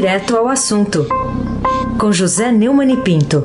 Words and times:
Direto 0.00 0.36
ao 0.36 0.46
assunto, 0.46 1.04
com 1.98 2.12
José 2.12 2.52
Neumann 2.52 2.92
e 2.92 2.96
Pinto. 2.98 3.42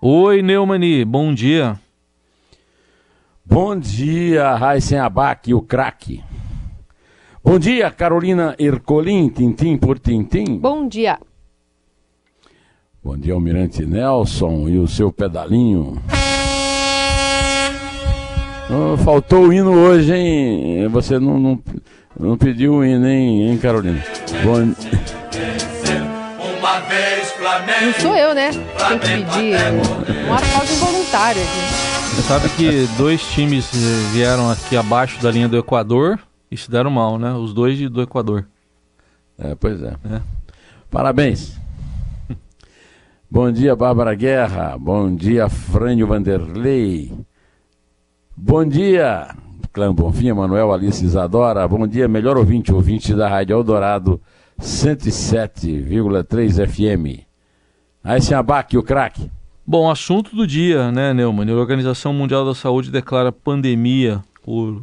Oi, 0.00 0.40
Neumani, 0.40 1.04
bom 1.04 1.34
dia. 1.34 1.78
Bom 3.44 3.78
dia, 3.78 4.54
Raíssen 4.54 5.00
Abac, 5.00 5.52
o 5.52 5.60
craque. 5.60 6.24
Bom 7.44 7.58
dia, 7.58 7.90
Carolina 7.90 8.56
Ercolim, 8.58 9.28
tintim 9.28 9.76
por 9.76 9.98
tintim. 9.98 10.56
Bom 10.58 10.88
dia. 10.88 11.18
Bom 13.04 13.18
dia, 13.18 13.34
Almirante 13.34 13.84
Nelson 13.84 14.66
e 14.66 14.78
o 14.78 14.88
seu 14.88 15.12
pedalinho. 15.12 16.02
Oh, 18.74 18.96
faltou 18.96 19.48
o 19.48 19.52
hino 19.52 19.70
hoje, 19.70 20.14
hein? 20.14 20.88
Você 20.88 21.18
não, 21.18 21.38
não, 21.38 21.62
não 22.18 22.38
pediu 22.38 22.76
o 22.76 22.84
hino, 22.84 23.06
hein, 23.06 23.50
hein 23.50 23.58
Carolina? 23.58 24.02
Bom... 24.42 24.72
Não 27.82 27.92
sou 28.00 28.16
eu, 28.16 28.34
né? 28.34 28.50
Tem 28.88 28.98
que 28.98 29.08
pedir 29.08 29.56
um 30.26 30.32
aplauso 30.32 30.72
involuntário 30.72 31.42
aqui. 31.42 32.14
Você 32.14 32.22
sabe 32.22 32.48
que 32.50 32.86
dois 32.96 33.20
times 33.32 33.70
vieram 34.12 34.50
aqui 34.50 34.74
abaixo 34.74 35.20
da 35.22 35.30
linha 35.30 35.48
do 35.48 35.58
Equador 35.58 36.18
e 36.50 36.56
se 36.56 36.70
deram 36.70 36.90
mal, 36.90 37.18
né? 37.18 37.34
Os 37.34 37.52
dois 37.52 37.78
do 37.90 38.00
Equador. 38.00 38.46
É, 39.38 39.54
pois 39.54 39.82
é. 39.82 39.94
é. 40.10 40.22
Parabéns. 40.90 41.60
Bom 43.30 43.52
dia, 43.52 43.76
Bárbara 43.76 44.14
Guerra. 44.14 44.78
Bom 44.78 45.14
dia, 45.14 45.50
Frânio 45.50 46.06
Vanderlei. 46.06 47.12
Bom 48.34 48.64
dia, 48.64 49.28
Clã 49.72 49.94
Bonfim, 49.94 50.32
Manuel 50.32 50.72
Alice 50.72 51.04
Isadora. 51.04 51.68
Bom 51.68 51.86
dia, 51.86 52.08
melhor 52.08 52.38
ouvinte, 52.38 52.72
ouvinte 52.72 53.12
da 53.14 53.28
Rádio 53.28 53.52
Eldorado 53.54 54.18
107,3 54.58 56.66
FM. 56.66 57.26
Aí 58.02 58.22
se 58.22 58.34
abaque 58.34 58.78
o 58.78 58.82
craque. 58.82 59.30
Bom, 59.66 59.90
assunto 59.90 60.34
do 60.34 60.46
dia, 60.46 60.90
né, 60.90 61.12
Neumann? 61.12 61.50
A 61.50 61.54
Organização 61.54 62.14
Mundial 62.14 62.46
da 62.46 62.54
Saúde 62.54 62.90
declara 62.90 63.30
pandemia 63.30 64.22
por 64.42 64.82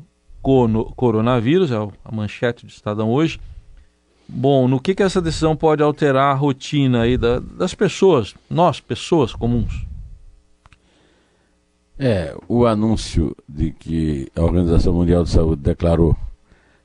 coronavírus, 0.95 1.72
é 1.72 1.75
a 1.75 1.89
manchete 2.16 2.67
do 2.67 2.69
Estadão 2.69 3.09
hoje. 3.09 3.39
Bom, 4.28 4.67
no 4.67 4.80
que, 4.80 4.94
que 4.94 5.02
essa 5.02 5.19
decisão 5.19 5.56
pode 5.56 5.81
alterar 5.81 6.31
a 6.31 6.38
rotina 6.38 7.02
aí 7.02 7.17
da, 7.17 7.39
das 7.39 7.73
pessoas, 7.73 8.36
nós, 8.47 8.80
pessoas 8.80 9.34
comuns? 9.34 9.89
É, 12.02 12.33
o 12.47 12.66
anúncio 12.66 13.36
de 13.45 13.72
que 13.72 14.31
a 14.33 14.42
Organização 14.42 14.94
Mundial 14.94 15.25
de 15.25 15.31
Saúde 15.31 15.61
declarou 15.61 16.16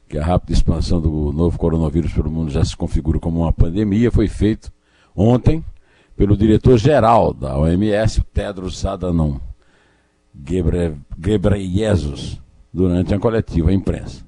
que 0.08 0.18
a 0.18 0.24
rápida 0.24 0.52
expansão 0.52 1.00
do 1.00 1.32
novo 1.32 1.56
coronavírus 1.56 2.12
pelo 2.12 2.28
mundo 2.28 2.50
já 2.50 2.64
se 2.64 2.76
configura 2.76 3.20
como 3.20 3.42
uma 3.42 3.52
pandemia 3.52 4.10
foi 4.10 4.26
feito 4.26 4.72
ontem 5.14 5.64
pelo 6.16 6.36
diretor-geral 6.36 7.32
da 7.32 7.56
OMS, 7.56 8.24
Tedros 8.32 8.84
Adhanom 8.84 9.38
Ghebreyesus, 11.16 12.40
durante 12.72 13.14
a 13.14 13.18
coletiva 13.20 13.72
imprensa. 13.72 14.24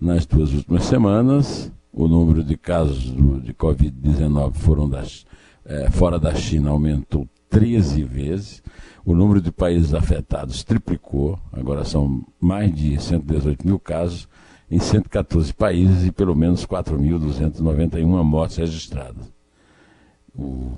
Nas 0.00 0.24
duas 0.24 0.54
últimas 0.54 0.84
semanas, 0.84 1.70
o 1.92 2.08
número 2.08 2.42
de 2.42 2.56
casos 2.56 3.14
de 3.42 3.52
Covid-19 3.52 4.54
foram 4.54 4.88
das, 4.88 5.26
é, 5.66 5.90
fora 5.90 6.18
da 6.18 6.34
China 6.34 6.70
aumentou 6.70 7.28
13 7.50 8.04
vezes 8.04 8.62
o 9.08 9.14
número 9.14 9.40
de 9.40 9.50
países 9.50 9.94
afetados 9.94 10.62
triplicou, 10.62 11.40
agora 11.50 11.82
são 11.82 12.22
mais 12.38 12.70
de 12.74 13.00
118 13.00 13.66
mil 13.66 13.80
casos 13.80 14.28
em 14.70 14.78
114 14.78 15.50
países 15.54 16.04
e 16.04 16.12
pelo 16.12 16.36
menos 16.36 16.66
4.291 16.66 18.22
mortes 18.22 18.58
registradas. 18.58 19.32
O, 20.34 20.72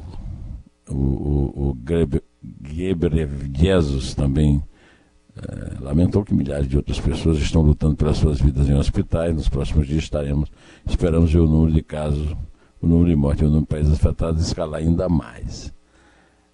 o, 0.88 0.94
o, 0.94 1.70
o 1.70 1.76
também 4.14 4.62
é, 5.36 5.80
lamentou 5.80 6.24
que 6.24 6.32
milhares 6.32 6.68
de 6.68 6.76
outras 6.76 7.00
pessoas 7.00 7.36
estão 7.38 7.62
lutando 7.62 7.96
pelas 7.96 8.16
suas 8.16 8.40
vidas 8.40 8.68
em 8.68 8.74
hospitais. 8.74 9.34
Nos 9.34 9.48
próximos 9.48 9.88
dias 9.88 10.04
estaremos, 10.04 10.52
esperamos 10.86 11.32
ver 11.32 11.40
o 11.40 11.48
número 11.48 11.72
de 11.72 11.82
casos, 11.82 12.36
o 12.80 12.86
número 12.86 13.10
de 13.10 13.16
mortes 13.16 13.42
e 13.42 13.44
o 13.44 13.48
número 13.48 13.64
de 13.64 13.70
países 13.70 13.92
afetados 13.92 14.46
escalar 14.46 14.80
ainda 14.80 15.08
mais. 15.08 15.74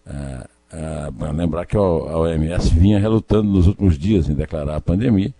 É, 0.06 0.55
ah, 0.72 1.10
lembrar 1.32 1.64
que 1.64 1.76
a 1.76 1.80
OMS 1.80 2.74
vinha 2.74 2.98
relutando 2.98 3.50
nos 3.50 3.66
últimos 3.66 3.98
dias 3.98 4.28
em 4.28 4.34
declarar 4.34 4.76
a 4.76 4.80
pandemia, 4.80 5.32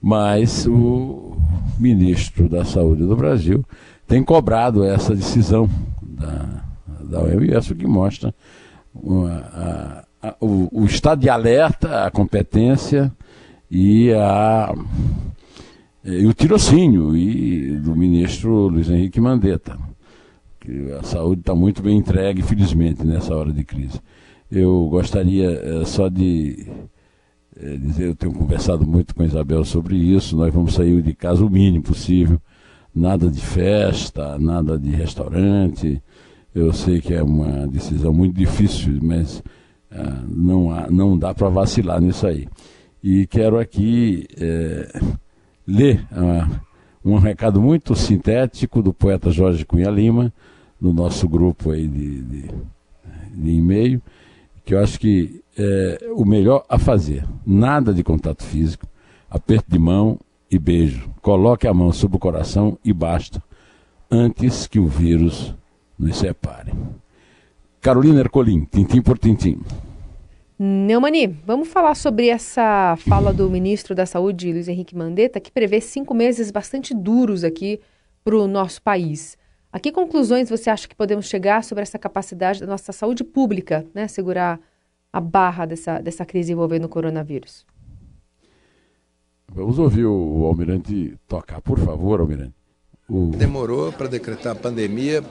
mas 0.00 0.66
o 0.66 1.36
ministro 1.78 2.48
da 2.48 2.64
Saúde 2.64 3.04
do 3.04 3.14
Brasil 3.14 3.64
tem 4.06 4.24
cobrado 4.24 4.82
essa 4.82 5.14
decisão 5.14 5.68
da, 6.02 6.64
da 7.00 7.20
OMS, 7.20 7.72
o 7.72 7.76
que 7.76 7.86
mostra 7.86 8.34
a, 8.94 10.04
a, 10.22 10.34
o, 10.40 10.82
o, 10.82 10.84
estado 10.84 11.20
de 11.20 11.28
alerta, 11.28 12.06
a 12.06 12.10
competência 12.10 13.12
e, 13.70 14.12
a, 14.12 14.74
e 16.04 16.26
o 16.26 16.32
tirocínio 16.32 17.16
e 17.16 17.76
do 17.76 17.94
ministro 17.94 18.68
Luiz 18.68 18.88
Henrique 18.88 19.20
Mandetta. 19.20 19.78
Que 20.58 20.92
a 20.92 21.02
saúde 21.02 21.40
está 21.40 21.54
muito 21.54 21.82
bem 21.82 21.96
entregue, 21.96 22.42
felizmente, 22.42 23.04
nessa 23.04 23.34
hora 23.34 23.52
de 23.52 23.64
crise. 23.64 24.00
Eu 24.50 24.88
gostaria 24.88 25.50
é, 25.50 25.84
só 25.84 26.08
de 26.08 26.66
é, 27.56 27.76
dizer, 27.76 28.08
eu 28.08 28.14
tenho 28.16 28.32
conversado 28.32 28.86
muito 28.86 29.14
com 29.14 29.22
a 29.22 29.26
Isabel 29.26 29.64
sobre 29.64 29.96
isso, 29.96 30.36
nós 30.36 30.52
vamos 30.52 30.74
sair 30.74 31.02
de 31.02 31.14
casa 31.14 31.44
o 31.44 31.50
mínimo 31.50 31.84
possível, 31.84 32.40
nada 32.94 33.30
de 33.30 33.40
festa, 33.40 34.38
nada 34.38 34.78
de 34.78 34.90
restaurante. 34.90 36.02
Eu 36.54 36.72
sei 36.72 37.00
que 37.00 37.14
é 37.14 37.22
uma 37.22 37.66
decisão 37.68 38.12
muito 38.12 38.34
difícil, 38.34 38.98
mas 39.02 39.42
ah, 39.90 40.24
não, 40.28 40.72
há, 40.72 40.90
não 40.90 41.18
dá 41.18 41.34
para 41.34 41.48
vacilar 41.48 42.00
nisso 42.00 42.26
aí. 42.26 42.48
E 43.02 43.26
quero 43.26 43.58
aqui 43.58 44.26
é, 44.38 45.00
ler 45.66 46.06
ah, 46.12 46.48
um 47.04 47.16
recado 47.18 47.60
muito 47.60 47.94
sintético 47.94 48.82
do 48.82 48.92
poeta 48.92 49.30
Jorge 49.30 49.64
Cunha 49.64 49.90
Lima, 49.90 50.32
no 50.80 50.92
nosso 50.92 51.28
grupo 51.28 51.70
aí 51.70 51.86
de, 51.86 52.22
de, 52.22 52.50
de 53.34 53.50
e-mail, 53.50 54.02
que 54.64 54.74
eu 54.74 54.80
acho 54.80 54.98
que 54.98 55.42
é 55.56 56.10
o 56.14 56.24
melhor 56.24 56.64
a 56.68 56.78
fazer. 56.78 57.24
Nada 57.46 57.92
de 57.92 58.02
contato 58.02 58.44
físico, 58.44 58.86
aperto 59.28 59.70
de 59.70 59.78
mão 59.78 60.18
e 60.50 60.58
beijo. 60.58 61.10
Coloque 61.20 61.66
a 61.66 61.74
mão 61.74 61.92
sobre 61.92 62.16
o 62.16 62.20
coração 62.20 62.78
e 62.84 62.92
basta, 62.92 63.42
antes 64.10 64.66
que 64.66 64.78
o 64.78 64.86
vírus 64.86 65.54
nos 65.98 66.16
separe. 66.16 66.72
Carolina 67.80 68.20
Ercolim, 68.20 68.64
tintim 68.64 69.00
por 69.00 69.18
tintim. 69.18 69.60
Neumani, 70.58 71.26
vamos 71.26 71.68
falar 71.68 71.94
sobre 71.94 72.28
essa 72.28 72.94
fala 73.08 73.32
do 73.32 73.48
ministro 73.48 73.94
da 73.94 74.04
Saúde, 74.04 74.52
Luiz 74.52 74.68
Henrique 74.68 74.94
Mandetta, 74.94 75.40
que 75.40 75.50
prevê 75.50 75.80
cinco 75.80 76.12
meses 76.12 76.50
bastante 76.50 76.92
duros 76.92 77.44
aqui 77.44 77.80
para 78.22 78.36
o 78.36 78.46
nosso 78.46 78.82
país. 78.82 79.38
A 79.72 79.78
que 79.78 79.92
conclusões 79.92 80.50
você 80.50 80.68
acha 80.68 80.88
que 80.88 80.96
podemos 80.96 81.26
chegar 81.26 81.62
sobre 81.62 81.82
essa 81.82 81.98
capacidade 81.98 82.60
da 82.60 82.66
nossa 82.66 82.92
saúde 82.92 83.22
pública, 83.22 83.86
né, 83.94 84.08
segurar 84.08 84.60
a 85.12 85.20
barra 85.20 85.64
dessa, 85.64 86.00
dessa 86.00 86.24
crise 86.24 86.52
envolvendo 86.52 86.84
o 86.84 86.88
coronavírus? 86.88 87.64
Vamos 89.52 89.78
ouvir 89.78 90.06
o, 90.06 90.40
o 90.40 90.46
Almirante 90.46 91.16
tocar, 91.28 91.60
por 91.60 91.78
favor, 91.78 92.20
Almirante. 92.20 92.54
O... 93.08 93.26
Demorou 93.26 93.92
para 93.92 94.08
decretar 94.08 94.52
a 94.52 94.56
pandemia 94.56 95.22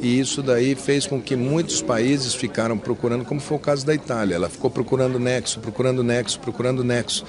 e 0.00 0.18
isso 0.18 0.42
daí 0.42 0.74
fez 0.74 1.06
com 1.06 1.20
que 1.20 1.34
muitos 1.34 1.82
países 1.82 2.34
ficaram 2.34 2.78
procurando, 2.78 3.24
como 3.24 3.40
foi 3.40 3.56
o 3.56 3.60
caso 3.60 3.84
da 3.84 3.94
Itália. 3.94 4.36
Ela 4.36 4.48
ficou 4.48 4.70
procurando 4.70 5.18
nexo, 5.18 5.60
procurando 5.60 6.02
nexo, 6.02 6.38
procurando 6.40 6.84
nexo 6.84 7.24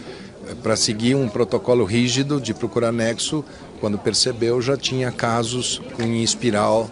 para 0.61 0.75
seguir 0.75 1.15
um 1.15 1.27
protocolo 1.29 1.83
rígido 1.83 2.41
de 2.41 2.53
procurar 2.53 2.91
nexo, 2.91 3.43
quando 3.81 3.97
percebeu 3.97 4.61
já 4.61 4.77
tinha 4.77 5.11
casos 5.11 5.81
em 5.99 6.23
espiral 6.23 6.89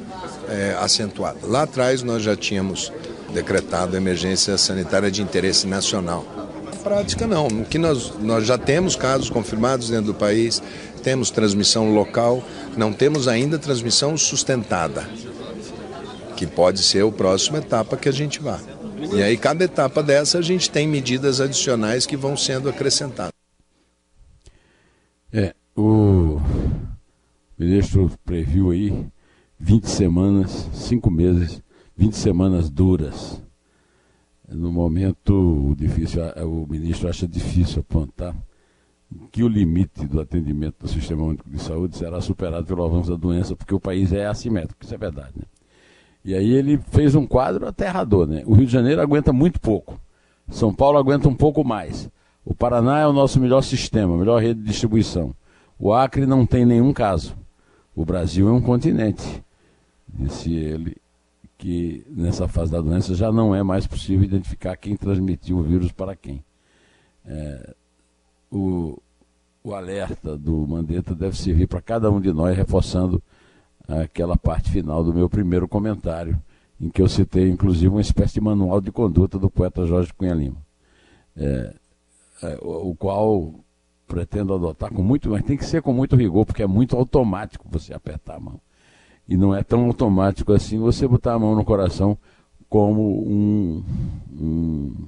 é, 0.50 0.76
acentuada. 0.82 1.38
Lá 1.44 1.62
atrás 1.62 2.02
nós 2.02 2.24
já 2.24 2.36
tínhamos 2.36 2.92
decretado 3.32 3.96
emergência 3.96 4.58
sanitária 4.58 5.12
de 5.12 5.22
interesse 5.22 5.68
nacional. 5.68 6.26
Na 6.66 6.72
prática 6.72 7.28
não, 7.28 7.48
que 7.64 7.78
nós, 7.78 8.14
nós 8.20 8.46
já 8.46 8.58
temos 8.58 8.96
casos 8.96 9.30
confirmados 9.30 9.90
dentro 9.90 10.08
do 10.08 10.14
país, 10.16 10.62
temos 11.04 11.30
transmissão 11.30 11.94
local, 11.94 12.44
não 12.76 12.92
temos 12.92 13.28
ainda 13.28 13.60
transmissão 13.60 14.18
sustentada, 14.18 15.08
que 16.36 16.48
pode 16.48 16.82
ser 16.82 17.06
a 17.06 17.12
próxima 17.12 17.60
etapa 17.60 17.96
que 17.96 18.10
a 18.10 18.14
gente 18.14 18.40
vá. 18.40 18.60
E 19.14 19.22
aí, 19.22 19.38
cada 19.38 19.64
etapa 19.64 20.04
dessa, 20.04 20.40
a 20.40 20.42
gente 20.42 20.70
tem 20.70 20.88
medidas 20.88 21.40
adicionais 21.40 22.06
que 22.06 22.18
vão 22.18 22.36
sendo 22.36 22.68
acrescentadas. 22.68 23.32
É, 25.32 25.54
o 25.76 26.42
ministro 27.60 28.10
previu 28.24 28.72
aí 28.72 29.06
20 29.60 29.86
semanas, 29.86 30.70
5 30.74 31.12
meses, 31.12 31.62
20 31.96 32.14
semanas 32.14 32.70
duras. 32.70 33.44
No 34.48 34.72
momento 34.72 35.76
difícil, 35.78 36.24
o 36.38 36.66
ministro 36.68 37.10
acha 37.10 37.28
difícil 37.28 37.82
apontar 37.82 38.34
que 39.32 39.44
o 39.44 39.48
limite 39.48 40.08
do 40.08 40.22
atendimento 40.22 40.76
do 40.80 40.88
Sistema 40.88 41.24
Único 41.24 41.50
de 41.50 41.60
Saúde 41.60 41.98
será 41.98 42.22
superado 42.22 42.66
pelo 42.66 42.84
avanço 42.84 43.10
da 43.10 43.18
doença, 43.18 43.56
porque 43.56 43.76
o 43.76 43.80
país 43.80 44.14
é 44.14 44.26
assimétrico, 44.26 44.84
isso 44.84 44.94
é 44.94 44.98
verdade. 44.98 45.34
Né? 45.36 45.46
E 46.24 46.34
aí 46.34 46.52
ele 46.52 46.78
fez 46.92 47.16
um 47.16 47.26
quadro 47.26 47.68
aterrador. 47.68 48.28
Né? 48.28 48.44
O 48.46 48.54
Rio 48.54 48.66
de 48.66 48.72
Janeiro 48.72 49.02
aguenta 49.02 49.34
muito 49.34 49.60
pouco, 49.60 50.00
São 50.48 50.74
Paulo 50.74 50.98
aguenta 50.98 51.28
um 51.28 51.36
pouco 51.36 51.64
mais. 51.64 52.10
O 52.46 52.56
Paraná 52.56 53.00
é 53.00 53.08
o 53.08 53.14
nosso 53.14 53.40
melhor 53.40 53.62
sistema, 53.62 54.18
melhor 54.18 54.42
rede 54.42 54.62
de 54.62 54.68
distribuição. 54.68 55.36
O 55.78 55.94
Acre 55.94 56.26
não 56.26 56.46
tem 56.46 56.66
nenhum 56.66 56.94
caso. 56.94 57.36
O 58.00 58.06
Brasil 58.06 58.48
é 58.48 58.52
um 58.54 58.62
continente, 58.62 59.44
disse 60.08 60.54
ele, 60.54 60.96
que 61.58 62.06
nessa 62.10 62.48
fase 62.48 62.72
da 62.72 62.80
doença 62.80 63.14
já 63.14 63.30
não 63.30 63.54
é 63.54 63.62
mais 63.62 63.86
possível 63.86 64.24
identificar 64.24 64.78
quem 64.78 64.96
transmitiu 64.96 65.58
o 65.58 65.64
vírus 65.64 65.92
para 65.92 66.16
quem. 66.16 66.42
É, 67.26 67.76
o, 68.50 68.98
o 69.62 69.74
alerta 69.74 70.38
do 70.38 70.66
Mandetta 70.66 71.14
deve 71.14 71.36
servir 71.36 71.68
para 71.68 71.82
cada 71.82 72.10
um 72.10 72.22
de 72.22 72.32
nós, 72.32 72.56
reforçando 72.56 73.22
aquela 73.86 74.38
parte 74.38 74.72
final 74.72 75.04
do 75.04 75.14
meu 75.14 75.30
primeiro 75.30 75.68
comentário, 75.68 76.42
em 76.80 76.90
que 76.90 77.02
eu 77.02 77.10
citei 77.10 77.50
inclusive 77.50 77.90
uma 77.90 78.00
espécie 78.00 78.36
de 78.36 78.42
manual 78.42 78.80
de 78.80 78.94
conduta 78.94 79.38
do 79.38 79.50
poeta 79.50 79.86
Jorge 79.86 80.14
Cunha 80.14 80.34
Lima, 80.34 80.66
é, 81.36 81.76
é, 82.44 82.60
o, 82.62 82.92
o 82.92 82.96
qual 82.96 83.56
pretendo 84.10 84.56
adotar 84.56 84.92
com 84.92 85.04
muito, 85.04 85.30
mas 85.30 85.44
tem 85.44 85.56
que 85.56 85.64
ser 85.64 85.84
com 85.84 85.94
muito 85.94 86.16
rigor, 86.16 86.44
porque 86.44 86.64
é 86.64 86.68
muito 86.68 86.98
automático 86.98 87.68
você 87.70 87.94
apertar 87.94 88.38
a 88.38 88.40
mão. 88.40 88.60
E 89.28 89.38
não 89.38 89.56
é 89.56 89.64
tão 89.64 89.86
automático 89.86 90.52
assim 90.52 90.80
você 90.80 91.08
botar 91.08 91.36
a 91.36 91.40
mão 91.40 91.56
no 91.56 91.64
coração 91.64 92.18
como 92.68 93.24
um, 93.24 93.84
um 94.32 95.08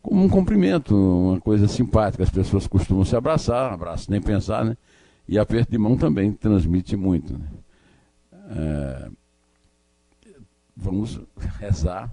como 0.00 0.24
um 0.24 0.28
cumprimento, 0.28 0.96
uma 0.96 1.38
coisa 1.38 1.68
simpática. 1.68 2.24
As 2.24 2.30
pessoas 2.30 2.66
costumam 2.66 3.04
se 3.04 3.14
abraçar, 3.14 3.72
abraço 3.72 4.10
nem 4.10 4.20
pensar, 4.20 4.64
né? 4.64 4.76
E 5.28 5.38
aperto 5.38 5.70
de 5.70 5.78
mão 5.78 5.96
também 5.96 6.32
transmite 6.32 6.96
muito. 6.96 7.34
Né? 7.34 7.46
É, 8.56 9.10
vamos 10.74 11.20
rezar. 11.60 12.10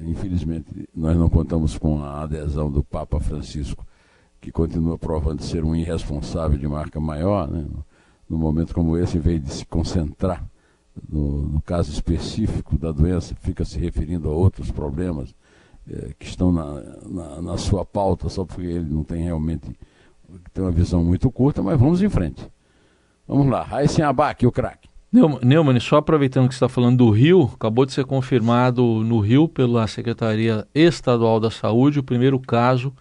Infelizmente, 0.00 0.88
nós 0.94 1.16
não 1.16 1.28
contamos 1.28 1.76
com 1.76 2.02
a 2.02 2.22
adesão 2.22 2.70
do 2.70 2.82
Papa 2.82 3.20
Francisco 3.20 3.84
que 4.42 4.50
continua 4.50 4.98
provando 4.98 5.40
ser 5.40 5.64
um 5.64 5.74
irresponsável 5.74 6.58
de 6.58 6.66
marca 6.66 6.98
maior, 6.98 7.48
né? 7.48 7.64
no 8.28 8.36
momento 8.36 8.74
como 8.74 8.98
esse, 8.98 9.16
em 9.16 9.20
vez 9.20 9.40
de 9.40 9.52
se 9.52 9.64
concentrar 9.64 10.44
no, 11.08 11.42
no 11.42 11.62
caso 11.62 11.92
específico 11.92 12.76
da 12.76 12.90
doença, 12.90 13.36
fica 13.40 13.64
se 13.64 13.78
referindo 13.78 14.28
a 14.28 14.32
outros 14.32 14.68
problemas 14.72 15.32
é, 15.88 16.10
que 16.18 16.26
estão 16.26 16.50
na, 16.50 16.82
na, 17.08 17.42
na, 17.42 17.56
sua 17.56 17.84
pauta, 17.84 18.28
só 18.28 18.44
porque 18.44 18.62
ele 18.62 18.84
não 18.84 19.04
tem 19.04 19.22
realmente 19.22 19.70
tem 20.52 20.64
uma 20.64 20.72
visão 20.72 21.04
muito 21.04 21.30
curta, 21.30 21.62
mas 21.62 21.78
vamos 21.78 22.02
em 22.02 22.08
frente. 22.08 22.44
Vamos 23.28 23.46
lá, 23.48 23.62
Raíssen 23.62 24.04
Abac, 24.04 24.44
o 24.44 24.50
craque. 24.52 24.88
Neumann, 25.42 25.78
só 25.78 25.98
aproveitando 25.98 26.48
que 26.48 26.54
você 26.54 26.64
está 26.64 26.68
falando 26.68 26.96
do 26.96 27.10
Rio, 27.10 27.50
acabou 27.54 27.86
de 27.86 27.92
ser 27.92 28.06
confirmado 28.06 28.82
no 29.04 29.20
Rio 29.20 29.46
pela 29.46 29.86
Secretaria 29.86 30.66
Estadual 30.74 31.38
da 31.38 31.50
Saúde 31.50 32.00
o 32.00 32.02
primeiro 32.02 32.40
caso 32.40 32.92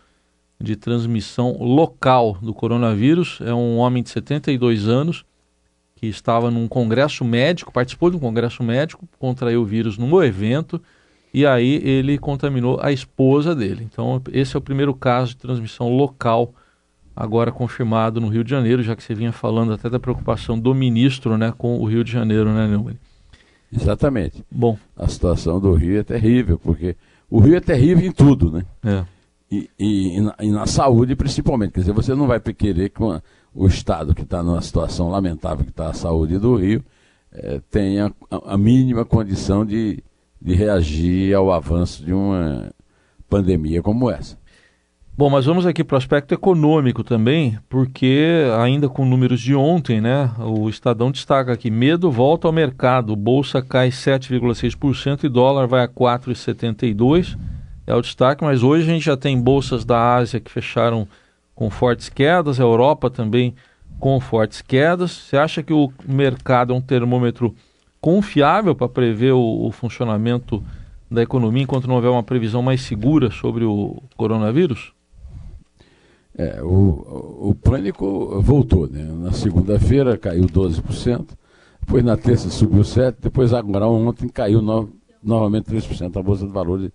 de 0.61 0.75
transmissão 0.75 1.57
local 1.59 2.37
do 2.41 2.53
coronavírus. 2.53 3.39
É 3.41 3.53
um 3.53 3.77
homem 3.77 4.03
de 4.03 4.09
72 4.09 4.87
anos 4.87 5.25
que 5.95 6.07
estava 6.07 6.49
num 6.49 6.67
congresso 6.67 7.23
médico, 7.23 7.71
participou 7.71 8.09
de 8.09 8.17
um 8.17 8.19
congresso 8.19 8.63
médico, 8.63 9.07
contraiu 9.19 9.61
o 9.61 9.65
vírus 9.65 9.97
num 9.97 10.21
evento 10.23 10.81
e 11.33 11.45
aí 11.45 11.75
ele 11.83 12.17
contaminou 12.17 12.79
a 12.81 12.91
esposa 12.91 13.55
dele. 13.55 13.87
Então, 13.89 14.21
esse 14.31 14.55
é 14.55 14.59
o 14.59 14.61
primeiro 14.61 14.93
caso 14.93 15.31
de 15.31 15.37
transmissão 15.37 15.95
local 15.95 16.53
agora 17.15 17.51
confirmado 17.51 18.19
no 18.19 18.29
Rio 18.29 18.43
de 18.43 18.49
Janeiro, 18.49 18.81
já 18.81 18.95
que 18.95 19.03
você 19.03 19.13
vinha 19.13 19.31
falando 19.31 19.73
até 19.73 19.89
da 19.89 19.99
preocupação 19.99 20.57
do 20.57 20.73
ministro, 20.73 21.37
né, 21.37 21.53
com 21.55 21.77
o 21.77 21.85
Rio 21.85 22.03
de 22.03 22.11
Janeiro, 22.11 22.51
né, 22.51 22.67
Neumann? 22.67 22.97
Exatamente. 23.71 24.43
Bom, 24.49 24.77
a 24.97 25.07
situação 25.07 25.59
do 25.59 25.73
Rio 25.73 25.99
é 25.99 26.03
terrível, 26.03 26.57
porque 26.57 26.95
o 27.29 27.39
Rio 27.39 27.55
é 27.55 27.59
terrível 27.59 28.05
em 28.05 28.11
tudo, 28.11 28.51
né? 28.51 28.65
É 28.83 29.05
e, 29.51 29.69
e, 29.77 30.17
e, 30.17 30.21
na, 30.21 30.35
e, 30.39 30.49
na, 30.49 30.65
saúde 30.65 31.15
principalmente. 31.15 31.73
Quer 31.73 31.81
dizer, 31.81 31.91
você 31.91 32.15
não 32.15 32.25
vai 32.25 32.39
querer 32.39 32.89
que 32.89 33.03
uma, 33.03 33.21
o 33.53 33.67
Estado 33.67 34.15
que 34.15 34.21
está 34.21 34.41
numa 34.41 34.61
situação 34.61 35.09
lamentável 35.09 35.65
que 35.65 35.71
está 35.71 35.89
a 35.89 35.93
saúde 35.93 36.39
do 36.39 36.55
Rio 36.55 36.83
é, 37.33 37.59
tenha 37.69 38.13
a, 38.29 38.53
a, 38.53 38.57
mínima 38.57 39.03
condição 39.03 39.65
de, 39.65 40.01
de 40.41 40.53
reagir 40.53 41.35
ao 41.35 41.51
avanço 41.51 42.03
de 42.03 42.13
uma 42.13 42.71
pandemia 43.29 43.81
como 43.81 44.09
essa. 44.09 44.39
Bom, 45.17 45.29
mas 45.29 45.45
vamos 45.45 45.65
aqui 45.65 45.83
para 45.83 45.95
o 45.95 45.97
aspecto 45.97 46.33
econômico 46.33 47.03
também, 47.03 47.59
porque 47.69 48.45
ainda 48.57 48.87
com 48.87 49.05
números 49.05 49.41
de 49.41 49.53
ontem, 49.53 49.99
né, 49.99 50.31
o 50.39 50.69
Estadão 50.69 51.11
destaca 51.11 51.55
que 51.57 51.69
medo 51.69 52.09
volta 52.09 52.47
ao 52.47 52.53
mercado, 52.53 53.13
bolsa 53.15 53.61
cai 53.61 53.89
7,6% 53.89 55.25
e 55.25 55.29
dólar 55.29 55.67
vai 55.67 55.83
a 55.83 55.87
4,72% 55.87 57.37
é 57.85 57.95
o 57.95 58.01
destaque, 58.01 58.43
mas 58.43 58.63
hoje 58.63 58.89
a 58.89 58.93
gente 58.93 59.05
já 59.05 59.17
tem 59.17 59.39
bolsas 59.39 59.83
da 59.83 60.15
Ásia 60.15 60.39
que 60.39 60.51
fecharam 60.51 61.07
com 61.55 61.69
fortes 61.69 62.09
quedas, 62.09 62.59
a 62.59 62.63
Europa 62.63 63.09
também 63.09 63.55
com 63.99 64.19
fortes 64.19 64.61
quedas. 64.61 65.11
Você 65.11 65.37
acha 65.37 65.61
que 65.61 65.73
o 65.73 65.91
mercado 66.07 66.73
é 66.73 66.75
um 66.75 66.81
termômetro 66.81 67.55
confiável 67.99 68.73
para 68.75 68.89
prever 68.89 69.33
o, 69.33 69.67
o 69.67 69.71
funcionamento 69.71 70.63
da 71.09 71.21
economia 71.21 71.63
enquanto 71.63 71.87
não 71.87 71.95
houver 71.95 72.09
uma 72.09 72.23
previsão 72.23 72.61
mais 72.61 72.81
segura 72.81 73.29
sobre 73.29 73.63
o 73.63 74.01
coronavírus? 74.15 74.93
É, 76.35 76.63
o, 76.63 77.49
o 77.49 77.55
pânico 77.55 78.41
voltou, 78.41 78.87
né? 78.87 79.03
Na 79.03 79.33
segunda-feira 79.33 80.17
caiu 80.17 80.45
12%, 80.45 81.27
depois 81.81 82.03
na 82.03 82.15
terça 82.15 82.49
subiu 82.49 82.81
7%, 82.81 83.15
depois 83.21 83.53
agora 83.53 83.85
ontem 83.85 84.29
caiu 84.29 84.61
no, 84.61 84.89
novamente 85.21 85.65
3%. 85.65 86.17
A 86.17 86.23
Bolsa 86.23 86.47
de 86.47 86.53
Valores 86.53 86.89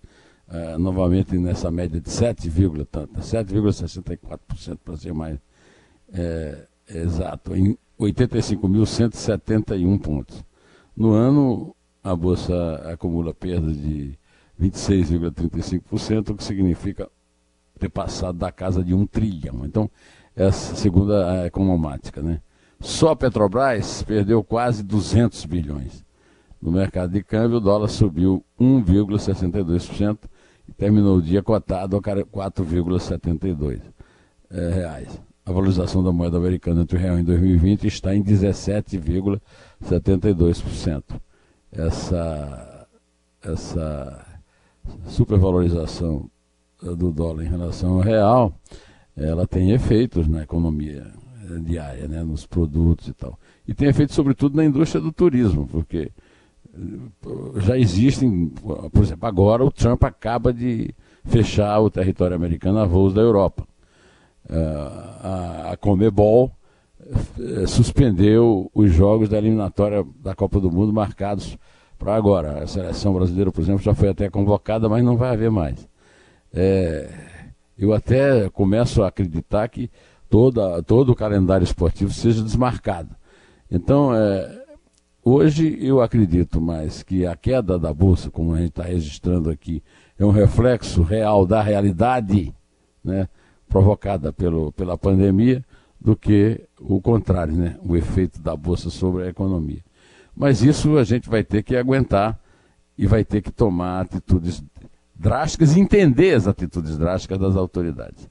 uh, 0.49 0.79
novamente 0.79 1.37
nessa 1.37 1.71
média 1.71 1.99
de 1.99 2.09
7,64% 2.09 4.77
para 4.83 4.97
ser 4.97 5.13
mais 5.13 5.37
é, 6.13 6.67
exato, 6.89 7.55
em 7.55 7.77
85.171 7.99 9.99
pontos. 9.99 10.43
No 10.95 11.13
ano, 11.13 11.75
a 12.03 12.15
Bolsa 12.15 12.75
acumula 12.91 13.33
perdas 13.33 13.77
de 13.77 14.17
26,35%, 14.59 16.29
o 16.29 16.35
que 16.35 16.43
significa 16.43 17.09
ter 17.77 17.89
passado 17.89 18.37
da 18.37 18.51
casa 18.51 18.83
de 18.83 18.93
um 18.93 19.05
trilhão. 19.05 19.65
Então, 19.65 19.89
essa 20.35 20.75
segunda 20.75 21.31
a 21.31 21.45
economática, 21.45 22.21
né? 22.21 22.41
Só 22.79 23.09
a 23.09 23.15
Petrobras 23.15 24.03
perdeu 24.03 24.43
quase 24.43 24.83
200 24.83 25.45
bilhões. 25.45 26.05
No 26.61 26.71
mercado 26.71 27.11
de 27.11 27.23
câmbio, 27.23 27.57
o 27.57 27.61
dólar 27.61 27.87
subiu 27.87 28.43
1,62%, 28.59 30.19
terminou 30.77 31.17
o 31.17 31.21
dia 31.21 31.43
cotado 31.43 31.97
a 31.97 32.01
4,72 32.01 33.81
é, 34.49 34.69
reais. 34.69 35.21
A 35.45 35.51
valorização 35.51 36.01
da 36.03 36.11
moeda 36.11 36.37
americana 36.37 36.81
entre 36.81 36.97
o 36.97 36.99
real 36.99 37.17
em 37.17 37.23
2020 37.23 37.87
está 37.87 38.13
em 38.13 38.21
17,72%. 38.21 41.03
Essa, 41.71 42.85
essa 43.41 44.25
supervalorização 45.07 46.29
do 46.81 47.11
dólar 47.11 47.43
em 47.43 47.49
relação 47.49 47.93
ao 47.93 48.01
real, 48.01 48.53
ela 49.15 49.47
tem 49.47 49.71
efeitos 49.71 50.27
na 50.27 50.43
economia 50.43 51.07
eh, 51.49 51.59
diária, 51.59 52.07
né, 52.07 52.23
nos 52.23 52.45
produtos 52.45 53.07
e 53.07 53.13
tal. 53.13 53.39
E 53.67 53.73
tem 53.73 53.87
efeitos 53.87 54.15
sobretudo 54.15 54.55
na 54.55 54.65
indústria 54.65 55.01
do 55.01 55.11
turismo, 55.11 55.67
porque 55.67 56.11
já 57.57 57.77
existem, 57.77 58.49
por 58.91 59.03
exemplo, 59.03 59.27
agora 59.27 59.63
o 59.63 59.71
Trump 59.71 60.03
acaba 60.03 60.53
de 60.53 60.93
fechar 61.25 61.79
o 61.79 61.89
território 61.89 62.35
americano 62.35 62.79
a 62.79 62.85
voos 62.85 63.13
da 63.13 63.21
Europa. 63.21 63.67
Uh, 64.49 65.71
a, 65.71 65.77
Comebol 65.79 66.51
uh, 67.37 67.67
suspendeu 67.67 68.71
os 68.73 68.91
jogos 68.91 69.27
da 69.27 69.37
eliminatória 69.37 70.05
da 70.23 70.33
Copa 70.33 70.59
do 70.59 70.71
Mundo 70.71 70.93
marcados 70.93 71.57
para 71.97 72.15
agora. 72.15 72.63
A 72.63 72.67
seleção 72.67 73.13
brasileira, 73.13 73.51
por 73.51 73.61
exemplo, 73.61 73.83
já 73.83 73.93
foi 73.93 74.09
até 74.09 74.29
convocada, 74.29 74.87
mas 74.87 75.03
não 75.03 75.17
vai 75.17 75.31
haver 75.31 75.51
mais. 75.51 75.87
É, 76.53 77.09
eu 77.77 77.93
até 77.93 78.49
começo 78.49 79.03
a 79.03 79.07
acreditar 79.07 79.67
que 79.67 79.89
toda, 80.29 80.81
todo 80.83 81.11
o 81.11 81.15
calendário 81.15 81.63
esportivo 81.63 82.11
seja 82.11 82.41
desmarcado. 82.41 83.15
Então, 83.69 84.15
é, 84.15 84.66
Hoje 85.29 85.77
eu 85.81 85.99
acredito 85.99 86.61
mais 86.61 87.03
que 87.03 87.25
a 87.25 87.35
queda 87.35 87.77
da 87.77 87.93
bolsa, 87.93 88.31
como 88.31 88.53
a 88.53 88.59
gente 88.59 88.69
está 88.69 88.83
registrando 88.83 89.49
aqui, 89.49 89.83
é 90.17 90.23
um 90.23 90.31
reflexo 90.31 91.03
real 91.03 91.45
da 91.45 91.61
realidade, 91.61 92.55
né, 93.03 93.27
provocada 93.67 94.31
pelo, 94.31 94.71
pela 94.71 94.97
pandemia, 94.97 95.65
do 95.99 96.15
que 96.15 96.61
o 96.79 97.01
contrário, 97.01 97.53
né, 97.57 97.77
o 97.83 97.97
efeito 97.97 98.41
da 98.41 98.55
bolsa 98.55 98.89
sobre 98.89 99.23
a 99.23 99.27
economia. 99.27 99.83
Mas 100.33 100.61
isso 100.61 100.97
a 100.97 101.03
gente 101.03 101.27
vai 101.27 101.43
ter 101.43 101.61
que 101.61 101.75
aguentar 101.75 102.39
e 102.97 103.05
vai 103.05 103.25
ter 103.25 103.41
que 103.41 103.51
tomar 103.51 103.99
atitudes 103.99 104.63
drásticas 105.13 105.75
e 105.75 105.81
entender 105.81 106.35
as 106.35 106.47
atitudes 106.47 106.97
drásticas 106.97 107.37
das 107.37 107.57
autoridades. 107.57 108.29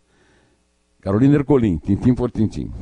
Carolina 1.03 1.35
Ercolim, 1.35 1.77
tintim 1.77 2.15
por 2.15 2.31
tintim. 2.31 2.73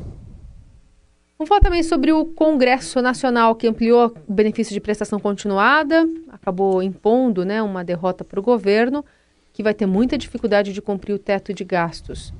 Vamos 1.37 1.49
falar 1.49 1.61
também 1.61 1.83
sobre 1.83 2.13
o 2.13 2.25
Congresso 2.27 3.03
Nacional, 3.03 3.57
que 3.57 3.67
ampliou 3.67 4.15
o 4.29 4.33
benefício 4.33 4.73
de 4.73 4.81
prestação 4.81 5.19
continuada, 5.19 6.09
acabou 6.29 6.81
impondo 6.81 7.45
né, 7.45 7.61
uma 7.61 7.83
derrota 7.83 8.25
para 8.25 8.39
o 8.39 8.43
governo, 8.43 9.05
que 9.53 9.63
vai 9.63 9.75
ter 9.75 9.87
muita 9.87 10.17
dificuldade 10.17 10.73
de 10.73 10.81
cumprir 10.81 11.13
o 11.13 11.19
teto 11.19 11.53
de 11.53 11.65
gastos. 11.65 12.33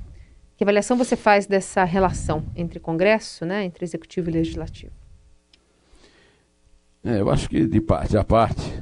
Que 0.55 0.63
avaliação 0.63 0.95
você 0.95 1.17
faz 1.17 1.45
dessa 1.45 1.83
relação 1.83 2.45
entre 2.55 2.79
Congresso, 2.79 3.45
né, 3.45 3.65
entre 3.65 3.83
Executivo 3.83 4.29
e 4.29 4.33
Legislativo? 4.33 4.93
É, 7.03 7.19
eu 7.19 7.29
acho 7.29 7.49
que, 7.49 7.67
de 7.67 7.81
parte 7.81 8.17
a 8.17 8.23
parte, 8.23 8.81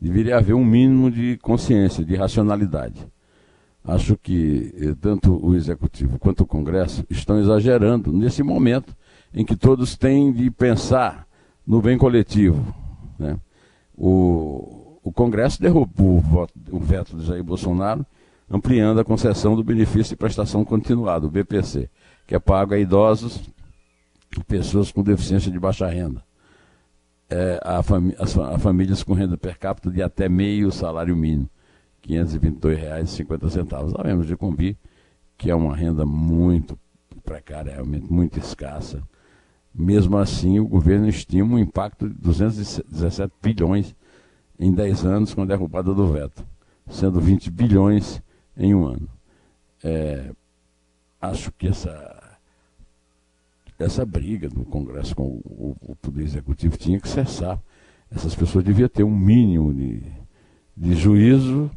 deveria 0.00 0.36
haver 0.36 0.54
um 0.54 0.64
mínimo 0.64 1.12
de 1.12 1.38
consciência, 1.38 2.04
de 2.04 2.16
racionalidade. 2.16 3.06
Acho 3.88 4.18
que 4.18 4.70
eh, 4.78 4.94
tanto 5.00 5.34
o 5.42 5.54
Executivo 5.54 6.18
quanto 6.18 6.42
o 6.42 6.46
Congresso 6.46 7.06
estão 7.08 7.40
exagerando 7.40 8.12
nesse 8.12 8.42
momento 8.42 8.94
em 9.32 9.46
que 9.46 9.56
todos 9.56 9.96
têm 9.96 10.30
de 10.30 10.50
pensar 10.50 11.26
no 11.66 11.80
bem 11.80 11.96
coletivo. 11.96 12.62
Né? 13.18 13.40
O, 13.96 14.98
o 15.02 15.10
Congresso 15.10 15.62
derrubou 15.62 16.18
o, 16.18 16.20
voto, 16.20 16.52
o 16.70 16.78
veto 16.78 17.16
de 17.16 17.24
Jair 17.24 17.42
Bolsonaro, 17.42 18.04
ampliando 18.50 19.00
a 19.00 19.04
concessão 19.04 19.56
do 19.56 19.64
benefício 19.64 20.10
de 20.10 20.16
prestação 20.16 20.66
continuada, 20.66 21.26
o 21.26 21.30
BPC, 21.30 21.88
que 22.26 22.34
é 22.34 22.38
pago 22.38 22.74
a 22.74 22.78
idosos 22.78 23.40
e 24.36 24.44
pessoas 24.44 24.92
com 24.92 25.02
deficiência 25.02 25.50
de 25.50 25.58
baixa 25.58 25.86
renda. 25.86 26.22
É, 27.30 27.58
a, 27.62 27.82
fami 27.82 28.14
a 28.18 28.58
famílias 28.58 29.02
com 29.02 29.14
renda 29.14 29.38
per 29.38 29.58
capita 29.58 29.90
de 29.90 30.02
até 30.02 30.28
meio 30.28 30.70
salário 30.70 31.16
mínimo, 31.16 31.48
R$ 32.06 32.14
522,50. 32.16 33.90
Sabemos 33.96 34.26
de 34.26 34.36
Combi, 34.36 34.76
que 35.36 35.50
é 35.50 35.54
uma 35.54 35.74
renda 35.74 36.04
muito 36.04 36.78
precária, 37.24 37.72
realmente 37.72 38.12
muito 38.12 38.38
escassa. 38.38 39.02
Mesmo 39.74 40.16
assim, 40.16 40.58
o 40.58 40.66
governo 40.66 41.08
estima 41.08 41.54
um 41.54 41.58
impacto 41.58 42.08
de 42.08 42.14
217 42.14 43.32
bilhões 43.42 43.94
em 44.58 44.72
10 44.72 45.04
anos 45.04 45.34
com 45.34 45.42
a 45.42 45.46
derrubada 45.46 45.94
do 45.94 46.12
veto, 46.12 46.44
sendo 46.90 47.20
20 47.20 47.50
bilhões 47.50 48.20
em 48.56 48.74
um 48.74 48.86
ano. 48.86 49.08
É, 49.84 50.32
acho 51.20 51.52
que 51.52 51.68
essa, 51.68 52.38
essa 53.78 54.04
briga 54.04 54.48
no 54.48 54.64
Congresso 54.64 55.14
com 55.14 55.22
o, 55.22 55.76
o, 55.80 55.94
Poder 55.96 56.24
Executivo 56.24 56.76
tinha 56.76 56.98
que 56.98 57.08
cessar. 57.08 57.60
Essas 58.10 58.34
pessoas 58.34 58.64
deviam 58.64 58.88
ter 58.88 59.04
um 59.04 59.16
mínimo 59.16 59.72
de, 59.72 60.02
de 60.76 60.94
juízo 60.94 61.70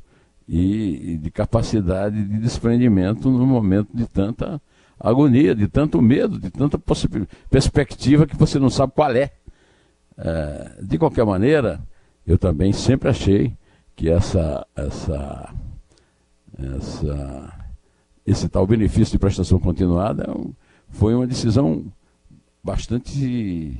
e, 0.51 1.13
e 1.13 1.17
de 1.17 1.31
capacidade 1.31 2.21
de 2.25 2.37
desprendimento 2.39 3.31
no 3.31 3.47
momento 3.47 3.87
de 3.93 4.05
tanta 4.05 4.61
agonia, 4.99 5.55
de 5.55 5.65
tanto 5.65 6.01
medo, 6.01 6.37
de 6.37 6.51
tanta 6.51 6.77
perspectiva 7.49 8.27
que 8.27 8.35
você 8.35 8.59
não 8.59 8.69
sabe 8.69 8.91
qual 8.93 9.15
é. 9.15 9.31
é. 10.17 10.75
De 10.83 10.97
qualquer 10.97 11.25
maneira, 11.25 11.79
eu 12.27 12.37
também 12.37 12.73
sempre 12.73 13.07
achei 13.07 13.55
que 13.95 14.09
essa, 14.09 14.67
essa, 14.75 15.53
essa, 16.75 17.53
esse 18.25 18.49
tal 18.49 18.67
benefício 18.67 19.13
de 19.13 19.19
prestação 19.19 19.57
continuada 19.57 20.23
é 20.23 20.51
foi 20.89 21.15
uma 21.15 21.25
decisão 21.25 21.85
bastante 22.61 23.79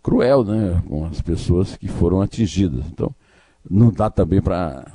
cruel 0.00 0.44
né, 0.44 0.80
com 0.86 1.04
as 1.04 1.20
pessoas 1.20 1.76
que 1.76 1.88
foram 1.88 2.22
atingidas. 2.22 2.86
Então, 2.86 3.12
não 3.68 3.90
dá 3.90 4.08
também 4.08 4.40
para 4.40 4.86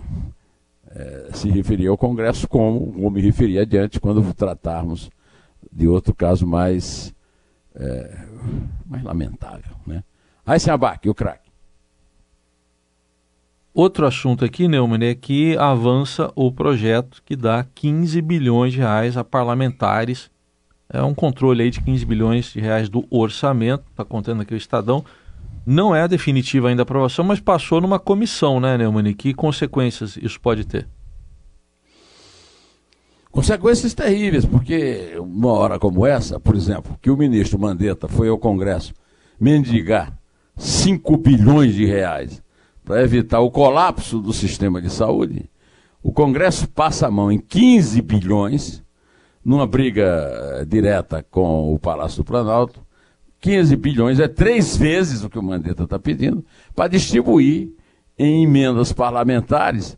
é, 0.98 1.30
se 1.32 1.48
referir 1.50 1.88
ao 1.88 1.98
Congresso 1.98 2.48
como, 2.48 2.92
como 2.92 3.12
me 3.12 3.22
referi 3.22 3.60
adiante 3.60 4.00
quando 4.00 4.34
tratarmos 4.34 5.12
de 5.72 5.88
outro 5.88 6.14
caso 6.14 6.48
mais, 6.48 7.14
é, 7.76 8.26
mais 8.84 9.04
lamentável. 9.04 9.76
Né? 9.86 10.04
Aí 10.44 10.60
se 10.60 10.72
abaque, 10.72 11.08
o 11.08 11.14
craque. 11.14 11.48
Outro 13.74 14.08
assunto 14.08 14.44
aqui, 14.44 14.68
Neumann, 14.68 15.06
é 15.06 15.14
que 15.14 15.56
avança 15.58 16.32
o 16.36 16.52
projeto 16.52 17.22
que 17.24 17.36
dá 17.36 17.64
15 17.76 18.20
bilhões 18.24 18.74
de 18.74 18.80
reais 18.80 19.16
a 19.16 19.24
parlamentares. 19.24 20.32
É 20.90 21.04
um 21.04 21.14
controle 21.14 21.62
aí 21.62 21.70
de 21.70 21.80
15 21.82 22.04
bilhões 22.06 22.46
de 22.54 22.60
reais 22.60 22.90
do 22.90 23.06
orçamento, 23.12 23.84
está 23.92 24.04
contando 24.04 24.42
aqui 24.42 24.56
o 24.56 24.58
Estadão. 24.58 25.06
Não 25.70 25.94
é 25.94 26.02
a 26.02 26.08
definitiva 26.08 26.70
ainda 26.70 26.82
a 26.82 26.84
aprovação, 26.84 27.26
mas 27.26 27.42
passou 27.42 27.82
numa 27.82 28.00
comissão, 28.00 28.58
né, 28.58 28.78
Neumann? 28.78 29.14
Que 29.14 29.34
consequências 29.34 30.16
isso 30.16 30.40
pode 30.40 30.66
ter? 30.66 30.88
Consequências 33.30 33.94
terríveis, 33.94 34.46
porque 34.46 35.18
uma 35.20 35.52
hora 35.52 35.78
como 35.78 36.06
essa, 36.06 36.40
por 36.40 36.56
exemplo, 36.56 36.98
que 37.02 37.12
o 37.12 37.18
ministro 37.18 37.60
Mandetta 37.60 38.08
foi 38.08 38.30
ao 38.30 38.38
Congresso 38.38 38.94
mendigar 39.38 40.18
5 40.56 41.18
bilhões 41.18 41.76
de 41.76 41.86
reais 41.86 42.42
para 42.86 43.04
evitar 43.04 43.42
o 43.42 43.52
colapso 43.52 44.22
do 44.22 44.32
sistema 44.32 44.82
de 44.82 44.90
saúde, 44.90 45.50
o 46.02 46.14
Congresso 46.14 46.70
passa 46.70 47.08
a 47.08 47.12
mão 47.12 47.30
em 47.30 47.40
15 47.40 48.02
bilhões, 48.02 48.82
numa 49.44 49.68
briga 49.68 50.32
eh, 50.62 50.66
direta 50.66 51.26
com 51.30 51.74
o 51.74 51.78
Palácio 51.78 52.24
do 52.24 52.26
Planalto. 52.26 52.87
15 53.40 53.76
bilhões 53.76 54.20
é 54.20 54.28
três 54.28 54.76
vezes 54.76 55.24
o 55.24 55.30
que 55.30 55.38
o 55.38 55.44
Mandetta 55.44 55.84
está 55.84 56.00
pedindo, 56.00 56.44
para 56.76 56.90
distribuir 56.90 57.70
em 58.18 58.44
emendas 58.44 58.92
parlamentares 58.92 59.98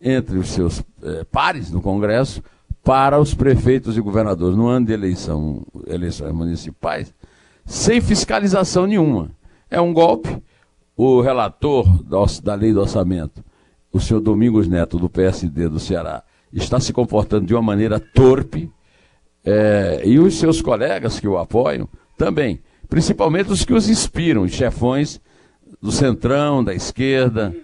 entre 0.00 0.36
os 0.36 0.48
seus 0.48 0.82
eh, 1.02 1.24
pares 1.30 1.70
no 1.70 1.80
Congresso 1.80 2.42
para 2.82 3.18
os 3.18 3.32
prefeitos 3.32 3.96
e 3.96 4.00
governadores 4.00 4.56
no 4.56 4.66
ano 4.66 4.86
de 4.86 4.92
eleição, 4.92 5.62
eleições 5.86 6.34
municipais, 6.34 7.14
sem 7.64 8.00
fiscalização 8.02 8.86
nenhuma. 8.86 9.30
É 9.70 9.80
um 9.80 9.92
golpe. 9.92 10.42
O 10.96 11.20
relator 11.20 11.86
da 12.42 12.54
lei 12.54 12.72
do 12.72 12.80
orçamento, 12.80 13.42
o 13.92 13.98
senhor 13.98 14.20
Domingos 14.20 14.68
Neto, 14.68 14.96
do 14.96 15.08
PSD 15.08 15.68
do 15.68 15.80
Ceará, 15.80 16.22
está 16.52 16.78
se 16.78 16.92
comportando 16.92 17.46
de 17.46 17.54
uma 17.54 17.62
maneira 17.62 17.98
torpe, 17.98 18.70
é, 19.44 20.02
e 20.04 20.18
os 20.18 20.38
seus 20.38 20.62
colegas 20.62 21.18
que 21.18 21.26
o 21.26 21.36
apoiam 21.36 21.88
também, 22.16 22.60
principalmente 22.88 23.50
os 23.50 23.64
que 23.64 23.72
os 23.72 23.88
inspiram, 23.88 24.42
os 24.42 24.52
chefões 24.52 25.20
do 25.80 25.92
centrão, 25.92 26.62
da 26.62 26.74
esquerda, 26.74 27.54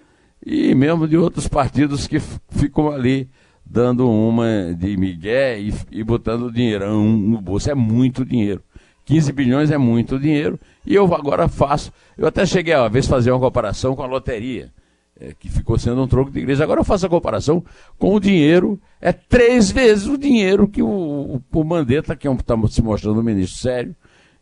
e 0.45 0.73
mesmo 0.73 1.07
de 1.07 1.17
outros 1.17 1.47
partidos 1.47 2.07
que 2.07 2.19
ficam 2.49 2.91
ali 2.91 3.29
dando 3.65 4.09
uma 4.09 4.73
de 4.77 4.97
migué 4.97 5.59
e, 5.59 5.73
e 5.91 6.03
botando 6.03 6.51
dinheirão 6.51 7.05
no 7.05 7.39
bolso. 7.39 7.71
É 7.71 7.75
muito 7.75 8.25
dinheiro. 8.25 8.61
15 9.05 9.31
bilhões 9.31 9.71
é 9.71 9.77
muito 9.77 10.19
dinheiro. 10.19 10.59
E 10.85 10.93
eu 10.93 11.13
agora 11.13 11.47
faço. 11.47 11.91
Eu 12.17 12.27
até 12.27 12.45
cheguei 12.45 12.73
a 12.73 12.87
vez 12.87 13.07
fazer 13.07 13.31
uma 13.31 13.39
comparação 13.39 13.95
com 13.95 14.03
a 14.03 14.07
loteria, 14.07 14.71
é, 15.19 15.33
que 15.37 15.49
ficou 15.49 15.77
sendo 15.77 16.01
um 16.01 16.07
troco 16.07 16.31
de 16.31 16.39
igreja. 16.39 16.63
Agora 16.63 16.81
eu 16.81 16.85
faço 16.85 17.05
a 17.05 17.09
comparação 17.09 17.63
com 17.97 18.13
o 18.13 18.19
dinheiro. 18.19 18.79
É 18.99 19.11
três 19.11 19.71
vezes 19.71 20.07
o 20.07 20.17
dinheiro 20.17 20.67
que 20.67 20.81
o, 20.81 21.41
o 21.51 21.63
Mandetta, 21.63 22.15
que 22.15 22.27
está 22.27 22.55
é 22.55 22.67
se 22.67 22.81
mostrando 22.81 23.19
um 23.19 23.23
ministro 23.23 23.57
sério, 23.57 23.95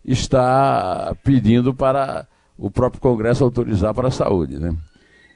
está 0.04 1.16
pedindo 1.24 1.74
para 1.74 2.28
o 2.58 2.70
próprio 2.70 3.02
Congresso 3.02 3.44
autorizar 3.44 3.94
para 3.94 4.10
a 4.10 4.12
saúde. 4.12 4.60
Né? 4.60 4.76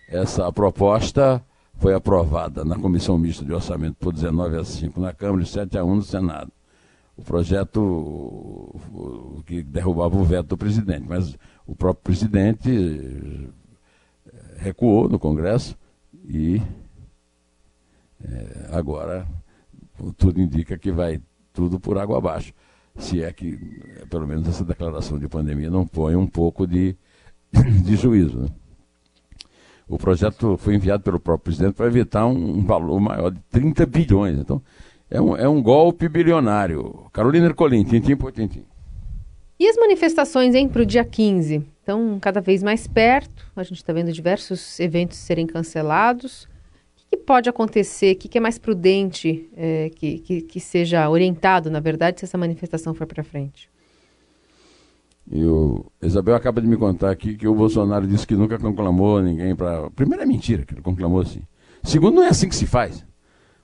Essa 0.10 0.52
proposta 0.52 1.44
foi 1.78 1.94
aprovada 1.94 2.64
na 2.64 2.78
Comissão 2.78 3.18
Mista 3.18 3.44
de 3.44 3.54
Orçamento 3.54 3.96
por 4.00 4.14
19 4.14 4.58
a 4.58 4.64
5 4.64 5.00
na 5.00 5.14
Câmara 5.14 5.44
e 5.44 5.46
7 5.46 5.78
a 5.78 5.84
1 5.84 5.96
no 5.96 6.02
Senado. 6.02 6.52
O 7.16 7.22
projeto 7.24 8.76
que 9.46 9.62
derrubava 9.62 10.18
o 10.18 10.24
veto 10.24 10.50
do 10.50 10.58
presidente, 10.58 11.06
mas 11.08 11.38
o 11.66 11.76
próprio 11.76 12.04
presidente 12.04 12.72
eh, 12.72 14.32
recuou 14.58 15.08
no 15.08 15.20
Congresso 15.20 15.78
e 16.26 16.62
é, 18.24 18.70
agora 18.72 19.28
tudo 20.18 20.42
indica 20.42 20.78
que 20.78 20.92
vai 20.92 21.22
tudo 21.52 21.80
por 21.80 21.98
água 21.98 22.18
abaixo. 22.18 22.54
Se 22.98 23.24
é 23.24 23.32
que, 23.34 23.58
pelo 24.10 24.28
menos, 24.28 24.48
essa 24.48 24.64
declaração 24.64 25.18
de 25.18 25.28
pandemia 25.28 25.70
não 25.70 25.86
põe 25.86 26.16
um 26.16 26.28
pouco 26.28 26.68
de, 26.68 26.96
de 27.84 27.96
juízo. 27.96 28.42
Né? 28.42 28.50
o 29.88 29.98
projeto 29.98 30.58
foi 30.58 30.76
enviado 30.76 31.04
pelo 31.04 31.20
próprio 31.20 31.46
presidente 31.46 31.76
para 31.76 31.86
evitar 31.88 32.26
um, 32.26 32.66
valor 32.66 33.00
maior 33.00 33.32
de 33.32 33.40
30 33.52 33.86
bilhões. 33.86 34.40
Então, 34.40 34.62
é 35.10 35.22
um, 35.22 35.38
é 35.38 35.48
um 35.48 35.62
golpe 35.62 36.08
bilionário. 36.08 37.06
Carolina 37.12 37.48
Ercolim, 37.48 37.84
tintim 37.84 38.16
por 38.16 38.32
tintim. 38.32 38.64
E 39.60 39.68
as 39.68 39.78
manifestações, 39.78 40.56
hein, 40.56 40.68
para 40.68 40.82
o 40.82 40.86
dia 40.86 41.06
15? 41.06 41.64
Estão 41.80 42.18
cada 42.20 42.42
vez 42.42 42.64
mais 42.64 42.88
perto, 42.88 43.46
a 43.56 43.64
gente 43.64 43.78
está 43.78 43.94
vendo 43.94 44.12
diversos 44.12 44.80
eventos 44.80 45.18
serem 45.18 45.46
cancelados. 45.46 46.48
Que, 47.14 47.18
pode 47.18 47.48
acontecer? 47.48 48.16
O 48.16 48.18
que, 48.18 48.28
que 48.28 48.38
é 48.40 48.42
mais 48.42 48.58
prudente 48.58 49.48
é, 49.56 49.92
que, 49.96 50.18
que, 50.18 50.42
que 50.42 50.60
seja 50.60 51.08
orientado, 51.08 51.70
na 51.70 51.80
verdade, 51.80 52.20
se 52.20 52.26
essa 52.26 52.40
manifestação 52.40 52.92
for 52.96 53.06
para 53.06 53.24
frente? 53.24 53.70
E 55.32 55.46
o 55.46 55.86
Isabel 56.02 56.34
acaba 56.34 56.60
de 56.60 56.68
me 56.68 56.76
contar 56.76 57.12
aqui 57.12 57.36
que 57.36 57.48
o 57.48 57.54
Bolsonaro 57.54 58.08
disse 58.08 58.26
que 58.26 58.36
nunca 58.36 58.58
conclamou 58.58 59.22
ninguém 59.22 59.56
para. 59.56 59.92
Primeiro 59.92 60.24
é 60.24 60.26
mentira 60.26 60.66
que 60.66 60.74
ele 60.74 60.82
conclamou 60.82 61.22
assim. 61.22 61.42
Segundo, 61.84 62.16
não 62.16 62.24
é 62.24 62.30
assim 62.30 62.50
que 62.50 62.56
se 62.56 62.66
faz. 62.66 63.02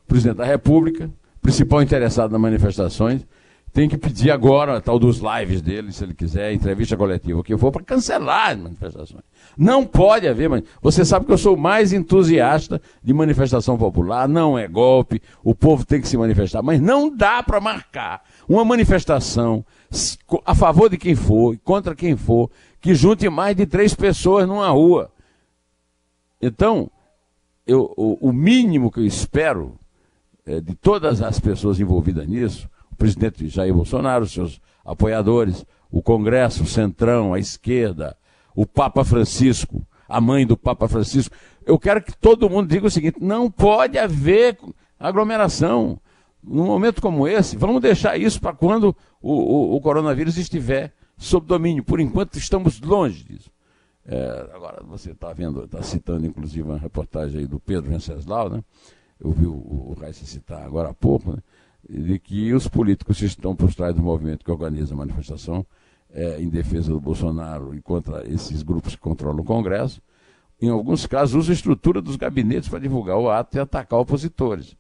O 0.04 0.08
presidente 0.08 0.38
da 0.38 0.46
República, 0.46 1.10
principal 1.42 1.82
interessado 1.82 2.32
nas 2.32 2.40
manifestações, 2.40 3.26
tem 3.72 3.88
que 3.88 3.98
pedir 3.98 4.32
agora, 4.32 4.82
tal 4.82 4.98
dos 4.98 5.20
lives 5.20 5.62
dele, 5.62 5.92
se 5.92 6.04
ele 6.04 6.14
quiser, 6.14 6.54
entrevista 6.54 6.98
coletiva, 6.98 7.40
o 7.40 7.44
que 7.44 7.58
for, 7.58 7.72
para 7.72 7.84
cancelar 7.84 8.52
as 8.52 8.58
manifestações. 8.58 9.24
Não 9.58 9.86
pode 9.86 10.28
haver. 10.28 10.64
Você 10.82 11.06
sabe 11.06 11.26
que 11.26 11.32
eu 11.32 11.38
sou 11.38 11.56
mais 11.56 11.94
entusiasta 11.94 12.82
de 13.04 13.14
manifestação 13.14 13.78
popular, 13.78 14.28
não 14.28 14.58
é 14.58 14.68
golpe, 14.68 15.22
o 15.44 15.54
povo 15.54 15.86
tem 15.86 16.02
que 16.02 16.08
se 16.08 16.18
manifestar, 16.18 16.62
mas 16.64 16.82
não 16.82 17.16
dá 17.16 17.44
para 17.44 17.62
marcar 17.62 18.24
uma 18.48 18.66
manifestação 18.66 19.64
a 20.46 20.56
favor 20.56 20.90
de 20.90 20.98
quem 20.98 21.16
for, 21.16 21.58
contra 21.64 21.96
quem 21.96 22.16
for, 22.16 22.50
que 22.82 22.96
junte 22.96 23.30
mais 23.30 23.56
de 23.56 23.66
três 23.66 23.94
pessoas 23.94 24.48
numa 24.48 24.70
rua. 24.70 25.12
Então, 26.42 26.90
eu, 27.68 27.94
o, 27.96 28.30
o 28.30 28.34
mínimo 28.34 28.92
que 28.92 29.00
eu 29.00 29.06
espero 29.06 29.78
é, 30.46 30.60
de 30.60 30.74
todas 30.74 31.22
as 31.22 31.40
pessoas 31.40 31.80
envolvidas 31.80 32.28
nisso, 32.28 32.68
presidente 33.00 33.48
Jair 33.48 33.74
Bolsonaro, 33.74 34.28
seus 34.28 34.62
apoiadores, 34.86 35.66
o 35.90 36.02
Congresso, 36.04 36.64
o 36.64 36.68
Centrão, 36.68 37.34
a 37.34 37.40
esquerda, 37.40 38.16
o 38.56 38.66
Papa 38.66 39.04
Francisco, 39.04 39.82
a 40.08 40.20
mãe 40.20 40.46
do 40.46 40.58
Papa 40.58 40.88
Francisco. 40.88 41.36
Eu 41.66 41.80
quero 41.80 42.02
que 42.04 42.16
todo 42.16 42.50
mundo 42.50 42.68
diga 42.68 42.88
o 42.88 42.92
seguinte: 42.92 43.18
não 43.22 43.50
pode 43.50 43.98
haver 43.98 44.58
aglomeração. 45.00 46.00
Num 46.42 46.66
momento 46.66 47.02
como 47.02 47.28
esse, 47.28 47.58
vamos 47.58 47.82
deixar 47.82 48.18
isso 48.18 48.40
para 48.40 48.54
quando 48.54 48.96
o, 49.22 49.34
o, 49.34 49.76
o, 49.76 49.82
coronavírus 49.82 50.38
estiver 50.38 50.94
sob 51.18 51.46
domínio. 51.46 51.84
Por 51.84 52.00
enquanto, 52.00 52.38
estamos 52.38 52.80
longe 52.80 53.24
disso. 53.24 53.52
É, 54.06 54.50
agora, 54.54 54.82
você 54.84 55.12
está 55.12 55.34
vendo, 55.34 55.66
está 55.66 55.84
citando 55.84 56.26
inclusive 56.26 56.64
uma 56.64 56.78
reportagem 56.78 57.42
aí 57.42 57.46
do 57.46 57.60
Pedro 57.60 57.90
Venceslau, 57.90 58.50
né? 58.50 58.64
Eu 59.20 59.32
vi 59.32 59.46
o, 59.46 59.52
o 59.54 59.98
Raíssa 60.00 60.26
citar 60.26 60.64
agora 60.64 60.90
há 60.90 60.94
pouco, 60.94 61.34
né? 61.34 61.40
De 61.90 62.20
que 62.20 62.54
os 62.54 62.68
políticos 62.68 63.18
que 63.18 63.26
estão 63.26 63.56
por 63.56 63.74
trás 63.74 63.96
do 63.96 64.04
movimento 64.04 64.46
que 64.46 64.52
organiza 64.52 64.94
a 64.94 64.98
manifestação 64.98 65.66
é, 66.14 66.40
em 66.40 66.48
defesa 66.48 66.92
do 66.92 67.00
Bolsonaro 67.00 67.74
e 67.74 67.82
contra 67.82 68.24
esses 68.32 68.62
grupos 68.62 68.96
que 68.96 69.02
controlam 69.02 69.42
o 69.42 69.44
Congresso, 69.44 70.00
em 70.62 70.70
alguns 70.70 71.08
casos 71.08 71.36
usam 71.36 71.52
a 71.52 71.56
estrutura 71.56 72.02
dos 72.02 72.16
gabinetes 72.16 72.70
para 72.70 72.80
divulgar 72.80 73.18
o 73.18 73.30
ato 73.30 73.58
e 73.58 73.60
atacar 73.60 74.00
opositores. 74.00 74.76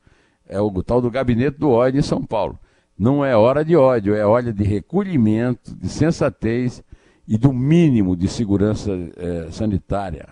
É 0.48 0.60
o 0.62 0.84
tal 0.84 1.02
do 1.02 1.10
gabinete 1.10 1.58
do 1.58 1.70
ódio 1.70 2.00
em 2.00 2.04
São 2.04 2.24
Paulo. 2.24 2.60
Não 2.98 3.24
é 3.24 3.36
hora 3.36 3.64
de 3.64 3.76
ódio, 3.76 4.14
é 4.14 4.26
hora 4.26 4.52
de 4.52 4.64
recolhimento, 4.64 5.74
de 5.76 5.88
sensatez 5.88 6.84
e 7.28 7.38
do 7.38 7.54
mínimo 7.54 8.16
de 8.16 8.28
segurança 8.28 8.92
é, 9.16 9.48
sanitária. 9.52 10.28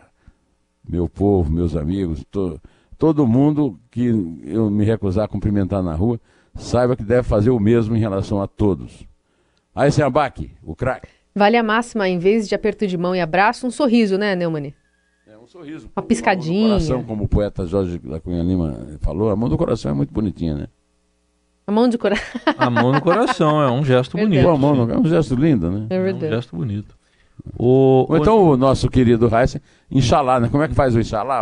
Meu 0.88 1.07
povo, 1.07 1.51
meus 1.51 1.75
amigos, 1.75 2.25
to, 2.29 2.60
todo 2.98 3.25
mundo 3.25 3.79
que 3.89 4.05
eu 4.43 4.69
me 4.69 4.84
recusar 4.84 5.25
a 5.25 5.27
cumprimentar 5.27 5.81
na 5.81 5.96
rua, 5.96 6.19
saiba 6.57 6.95
que 6.95 7.03
deve 7.03 7.23
fazer 7.23 7.49
o 7.49 7.59
mesmo 7.59 7.95
em 7.95 7.99
relação 7.99 8.41
a 8.41 8.47
todos. 8.47 9.05
Aí, 9.73 9.91
sem 9.91 10.03
abaque, 10.03 10.51
o 10.63 10.75
craque. 10.75 11.07
Vale 11.35 11.55
a 11.55 11.63
máxima, 11.63 12.09
em 12.09 12.17
vez 12.17 12.49
de 12.49 12.55
aperto 12.55 12.87
de 12.87 12.97
mão 12.97 13.15
e 13.15 13.21
abraço, 13.21 13.67
um 13.67 13.71
sorriso, 13.71 14.17
né, 14.17 14.35
Neumani? 14.35 14.73
É 15.27 15.37
um 15.37 15.45
sorriso. 15.45 15.87
Uma 15.95 16.01
piscadinha. 16.01 16.69
coração, 16.69 17.03
como 17.03 17.25
o 17.25 17.27
poeta 17.27 17.65
Jorge 17.67 17.99
da 17.99 18.19
Cunha 18.19 18.41
Lima 18.41 18.97
falou, 19.01 19.29
a 19.29 19.35
mão 19.35 19.47
do 19.47 19.55
coração 19.55 19.91
é 19.91 19.93
muito 19.93 20.11
bonitinha, 20.11 20.55
né? 20.55 20.67
A 21.67 21.71
mão 21.71 21.87
do 21.87 21.97
coração. 21.99 22.41
a 22.57 22.69
mão 22.69 22.91
no 22.91 23.01
coração, 23.01 23.61
é 23.61 23.69
um 23.69 23.85
gesto 23.85 24.17
bonito. 24.17 24.43
Pô, 24.43 24.51
a 24.51 24.57
mão 24.57 24.73
no... 24.73 24.91
É 24.91 24.97
um 24.97 25.05
gesto 25.05 25.35
lindo, 25.35 25.69
né? 25.69 25.85
É, 25.89 26.01
verdade. 26.01 26.25
é 26.25 26.27
um 26.29 26.31
gesto 26.31 26.55
bonito. 26.55 26.97
O, 27.55 28.07
Ou 28.09 28.17
então 28.17 28.49
o... 28.49 28.57
nosso 28.57 28.89
querido 28.89 29.29
Heisen, 29.33 29.61
Inxalá, 29.91 30.39
né? 30.39 30.49
Como 30.49 30.63
é 30.63 30.67
que 30.67 30.73
faz 30.73 30.95
o 30.95 30.99
Inxalá? 30.99 31.41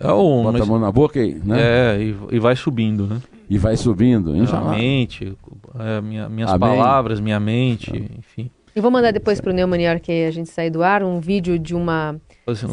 É 0.00 0.10
o, 0.10 0.42
Bota 0.42 0.58
mas... 0.58 0.62
a 0.62 0.66
mão 0.66 0.80
na 0.80 0.90
boca 0.90 1.20
e, 1.20 1.34
né? 1.34 1.56
É, 1.60 2.02
e, 2.02 2.16
e 2.32 2.38
vai 2.40 2.56
subindo, 2.56 3.06
né? 3.06 3.20
E 3.48 3.56
vai 3.56 3.76
subindo, 3.76 4.32
Minha 4.32 4.60
mente, 4.70 5.36
é, 5.78 6.00
minha, 6.00 6.28
minhas 6.28 6.50
Amém. 6.50 6.68
palavras, 6.68 7.20
minha 7.20 7.40
mente, 7.40 7.90
enfim. 8.18 8.50
Eu 8.74 8.82
vou 8.82 8.90
mandar 8.90 9.10
depois 9.10 9.40
para 9.40 9.50
o 9.50 9.54
Neumanior, 9.54 9.98
que 9.98 10.12
a 10.12 10.30
gente 10.30 10.50
sair 10.50 10.70
do 10.70 10.82
ar, 10.82 11.02
um 11.02 11.18
vídeo 11.18 11.58
de 11.58 11.74
uma 11.74 12.16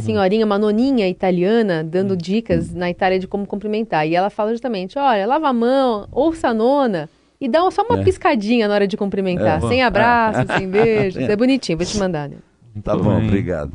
senhorinha, 0.03 0.45
uma 0.45 0.59
noninha 0.59 1.07
italiana, 1.07 1.83
dando 1.83 2.13
hum. 2.13 2.17
dicas 2.17 2.73
na 2.73 2.89
Itália 2.89 3.17
de 3.17 3.27
como 3.27 3.47
cumprimentar. 3.47 4.07
E 4.07 4.15
ela 4.15 4.29
fala 4.29 4.51
justamente, 4.51 4.99
olha, 4.99 5.25
lava 5.25 5.47
a 5.47 5.53
mão, 5.53 6.07
ouça 6.11 6.49
a 6.49 6.53
nona 6.53 7.09
e 7.39 7.47
dá 7.47 7.59
só 7.71 7.83
uma 7.83 7.99
é. 7.99 8.03
piscadinha 8.03 8.67
na 8.67 8.73
hora 8.73 8.87
de 8.87 8.97
cumprimentar. 8.97 9.63
É, 9.63 9.67
sem 9.67 9.81
abraço, 9.81 10.41
é. 10.41 10.45
sem 10.57 10.69
beijo. 10.69 11.19
É. 11.19 11.31
é 11.31 11.35
bonitinho, 11.35 11.77
vou 11.77 11.87
te 11.87 11.97
mandar. 11.97 12.29
Né? 12.29 12.37
Tá 12.83 12.95
bom, 12.95 13.17
obrigado. 13.17 13.71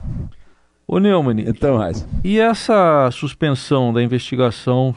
Ô 0.86 0.98
Neumann, 0.98 1.40
então, 1.46 1.78
Raiz. 1.78 2.06
e 2.24 2.40
essa 2.40 3.08
suspensão 3.12 3.92
da 3.92 4.02
investigação 4.02 4.94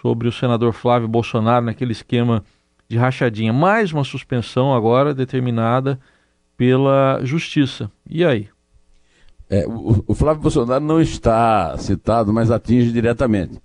sobre 0.00 0.28
o 0.28 0.32
senador 0.32 0.72
Flávio 0.72 1.08
Bolsonaro 1.08 1.66
naquele 1.66 1.92
esquema 1.92 2.44
de 2.88 2.96
rachadinha. 2.96 3.52
Mais 3.52 3.92
uma 3.92 4.04
suspensão 4.04 4.74
agora 4.74 5.14
determinada 5.14 5.98
pela 6.56 7.20
Justiça. 7.22 7.90
E 8.08 8.24
aí? 8.24 8.48
É, 9.50 9.66
o, 9.66 10.04
o, 10.06 10.14
Flávio 10.14 10.42
Bolsonaro 10.42 10.84
não 10.84 11.00
está 11.00 11.76
citado, 11.78 12.32
mas 12.32 12.50
atinge 12.50 12.92
diretamente. 12.92 13.60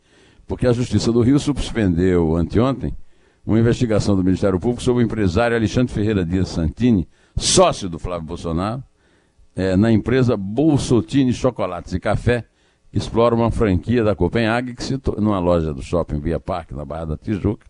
Porque 0.48 0.68
a 0.68 0.74
Justiça 0.74 1.12
do 1.12 1.22
Rio 1.22 1.40
suspendeu 1.40 2.36
anteontem 2.36 2.94
uma 3.46 3.60
investigação 3.60 4.16
do 4.16 4.24
Ministério 4.24 4.60
Público 4.60 4.82
sobre 4.82 5.04
o 5.04 5.06
empresário 5.06 5.56
Alexandre 5.56 5.94
Ferreira 5.94 6.26
Dias 6.26 6.50
Santini, 6.50 7.08
sócio 7.36 7.90
do 7.90 8.00
Flávio 8.00 8.26
Bolsonaro, 8.26 8.82
é, 9.56 9.76
na 9.76 9.92
empresa 9.92 10.38
Bolsotini 10.38 11.34
Chocolates 11.34 11.94
e 11.94 12.00
Café, 12.00 12.46
explora 12.94 13.34
uma 13.34 13.50
franquia 13.50 14.04
da 14.04 14.16
Copenhague, 14.16 14.76
que 14.76 14.84
se 14.84 15.00
numa 15.18 15.40
loja 15.40 15.74
do 15.74 15.82
shopping 15.82 16.20
Via 16.20 16.40
Parque, 16.40 16.76
na 16.76 16.86
Barra 16.86 17.06
da 17.06 17.18
Tijuca, 17.18 17.66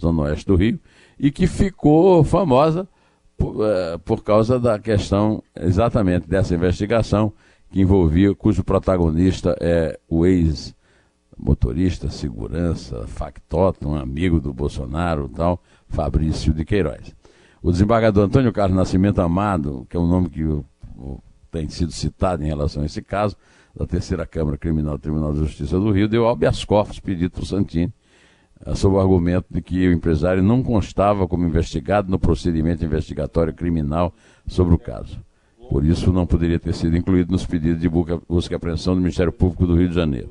zona 0.00 0.22
oeste 0.22 0.46
do 0.46 0.54
Rio, 0.54 0.78
e 1.18 1.32
que 1.32 1.48
ficou 1.48 2.22
famosa 2.22 2.88
por, 3.36 3.56
uh, 3.56 3.98
por 4.04 4.22
causa 4.22 4.58
da 4.58 4.78
questão 4.78 5.42
exatamente 5.56 6.28
dessa 6.28 6.54
investigação 6.54 7.32
que 7.70 7.80
envolvia, 7.80 8.34
cujo 8.34 8.62
protagonista 8.62 9.56
é 9.60 9.98
o 10.08 10.24
ex 10.24 10.74
motorista, 11.36 12.10
segurança, 12.10 13.06
factotum, 13.06 13.94
amigo 13.94 14.40
do 14.40 14.52
Bolsonaro 14.52 15.28
tal, 15.28 15.62
Fabrício 15.88 16.52
de 16.52 16.64
Queiroz. 16.64 17.14
O 17.62 17.70
desembargador 17.70 18.24
Antônio 18.24 18.52
Carlos 18.52 18.76
Nascimento 18.76 19.20
Amado, 19.20 19.86
que 19.88 19.96
é 19.96 20.00
um 20.00 20.06
nome 20.06 20.28
que 20.30 20.42
tem 21.50 21.68
sido 21.68 21.92
citado 21.92 22.42
em 22.42 22.46
relação 22.46 22.82
a 22.82 22.86
esse 22.86 23.02
caso, 23.02 23.36
da 23.78 23.86
Terceira 23.86 24.26
Câmara 24.26 24.58
Criminal 24.58 24.98
do 24.98 25.00
Tribunal 25.00 25.32
de 25.32 25.38
Justiça 25.38 25.78
do 25.78 25.92
Rio, 25.92 26.08
deu 26.08 26.28
habeas 26.28 26.64
corpus 26.64 26.98
pedido 26.98 27.30
para 27.30 27.44
o 27.44 27.46
Santini, 27.46 27.92
eh, 28.66 28.74
sob 28.74 28.96
o 28.96 29.00
argumento 29.00 29.46
de 29.48 29.62
que 29.62 29.86
o 29.86 29.92
empresário 29.92 30.42
não 30.42 30.64
constava 30.64 31.28
como 31.28 31.46
investigado 31.46 32.10
no 32.10 32.18
procedimento 32.18 32.84
investigatório 32.84 33.54
criminal 33.54 34.12
sobre 34.48 34.74
o 34.74 34.78
caso. 34.78 35.20
Por 35.70 35.84
isso, 35.84 36.12
não 36.12 36.26
poderia 36.26 36.58
ter 36.58 36.74
sido 36.74 36.96
incluído 36.96 37.30
nos 37.30 37.46
pedidos 37.46 37.80
de 37.80 37.88
busca 37.88 38.54
e 38.54 38.56
apreensão 38.56 38.94
do 38.94 39.00
Ministério 39.00 39.32
Público 39.32 39.66
do 39.66 39.76
Rio 39.76 39.88
de 39.88 39.94
Janeiro. 39.94 40.30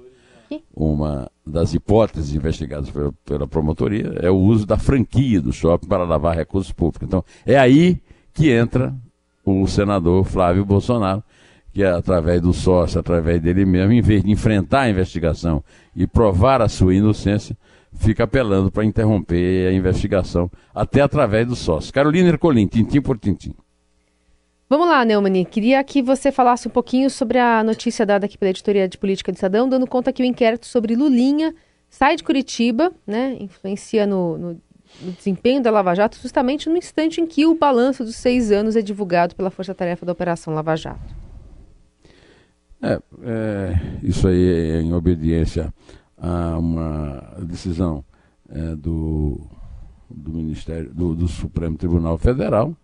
Uma 0.75 1.31
das 1.45 1.73
hipóteses 1.73 2.33
investigadas 2.33 2.89
pela, 2.89 3.13
pela 3.23 3.47
promotoria 3.47 4.13
é 4.19 4.29
o 4.29 4.35
uso 4.35 4.65
da 4.65 4.77
franquia 4.77 5.39
do 5.39 5.53
shopping 5.53 5.87
para 5.87 6.03
lavar 6.03 6.35
recursos 6.35 6.71
públicos. 6.71 7.07
Então, 7.07 7.23
é 7.45 7.57
aí 7.57 8.01
que 8.33 8.49
entra 8.49 8.93
o 9.45 9.65
senador 9.67 10.25
Flávio 10.25 10.65
Bolsonaro, 10.65 11.23
que 11.77 11.83
é 11.83 11.91
através 11.91 12.41
do 12.41 12.53
sócio, 12.53 12.99
através 12.99 13.39
dele 13.39 13.63
mesmo, 13.63 13.93
em 13.93 14.01
vez 14.01 14.23
de 14.23 14.31
enfrentar 14.31 14.81
a 14.81 14.89
investigação 14.89 15.63
e 15.95 16.07
provar 16.07 16.59
a 16.59 16.67
sua 16.67 16.95
inocência, 16.95 17.55
fica 17.93 18.23
apelando 18.23 18.71
para 18.71 18.83
interromper 18.83 19.67
a 19.67 19.71
investigação, 19.71 20.49
até 20.73 21.01
através 21.01 21.45
do 21.45 21.55
sócio. 21.55 21.93
Carolina 21.93 22.29
Ercolim, 22.29 22.65
tintim 22.65 22.99
por 22.99 23.19
tintim. 23.19 23.53
Vamos 24.67 24.87
lá, 24.87 25.05
Neumani. 25.05 25.45
Queria 25.45 25.83
que 25.83 26.01
você 26.01 26.31
falasse 26.31 26.67
um 26.67 26.71
pouquinho 26.71 27.11
sobre 27.11 27.37
a 27.37 27.63
notícia 27.63 28.07
dada 28.07 28.25
aqui 28.25 28.39
pela 28.39 28.49
Editoria 28.49 28.89
de 28.89 28.97
Política 28.97 29.31
do 29.31 29.35
Estadão, 29.35 29.69
dando 29.69 29.85
conta 29.85 30.11
que 30.11 30.23
o 30.23 30.25
inquérito 30.25 30.65
sobre 30.65 30.95
Lulinha 30.95 31.53
sai 31.91 32.15
de 32.15 32.23
Curitiba, 32.23 32.91
né, 33.05 33.37
influencia 33.39 34.07
no, 34.07 34.35
no, 34.35 34.61
no 34.99 35.11
desempenho 35.11 35.61
da 35.61 35.69
Lava 35.69 35.93
Jato, 35.93 36.17
justamente 36.19 36.69
no 36.69 36.75
instante 36.75 37.21
em 37.21 37.27
que 37.27 37.45
o 37.45 37.53
balanço 37.53 38.03
dos 38.03 38.15
seis 38.15 38.51
anos 38.51 38.75
é 38.75 38.81
divulgado 38.81 39.35
pela 39.35 39.51
Força 39.51 39.75
Tarefa 39.75 40.07
da 40.07 40.11
Operação 40.11 40.55
Lava 40.55 40.75
Jato. 40.75 41.26
É, 42.81 43.01
é, 43.23 43.73
isso 44.03 44.27
aí 44.27 44.47
é 44.47 44.81
em 44.81 44.93
obediência 44.93 45.73
a 46.17 46.57
uma 46.57 47.35
decisão 47.41 48.03
é, 48.49 48.75
do, 48.75 49.41
do 50.09 50.31
Ministério, 50.31 50.93
do, 50.93 51.15
do, 51.15 51.27
Supremo 51.27 51.77
Tribunal 51.77 52.17
Federal, 52.17 52.75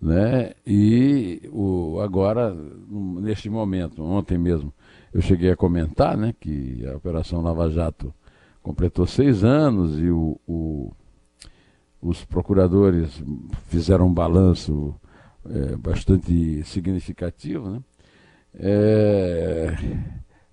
né? 0.00 0.52
E 0.66 1.42
o, 1.52 2.00
agora, 2.00 2.54
neste 2.88 3.50
momento, 3.50 4.02
ontem 4.02 4.38
mesmo, 4.38 4.72
eu 5.12 5.20
cheguei 5.20 5.50
a 5.50 5.56
comentar, 5.56 6.16
né, 6.16 6.34
que 6.38 6.86
a 6.86 6.96
Operação 6.96 7.40
Lava 7.40 7.68
Jato 7.70 8.14
completou 8.62 9.06
seis 9.06 9.42
anos 9.42 9.98
e 9.98 10.10
o, 10.10 10.38
o 10.46 10.92
os 12.00 12.24
procuradores 12.24 13.22
fizeram 13.66 14.06
um 14.06 14.14
balanço 14.14 14.94
é, 15.48 15.76
bastante 15.76 16.62
significativo, 16.64 17.68
né? 17.70 17.80
É, 18.54 19.74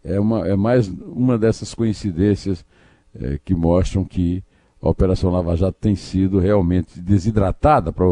é, 0.03 0.19
uma, 0.19 0.47
é 0.47 0.55
mais 0.55 0.87
uma 0.87 1.37
dessas 1.37 1.73
coincidências 1.73 2.65
é, 3.13 3.39
que 3.43 3.53
mostram 3.53 4.03
que 4.03 4.43
a 4.85 4.89
Operação 4.89 5.31
Lava 5.31 5.55
Jato 5.55 5.77
tem 5.79 5.95
sido 5.95 6.37
realmente 6.37 7.01
desidratada, 7.01 7.91
para 7.91 8.05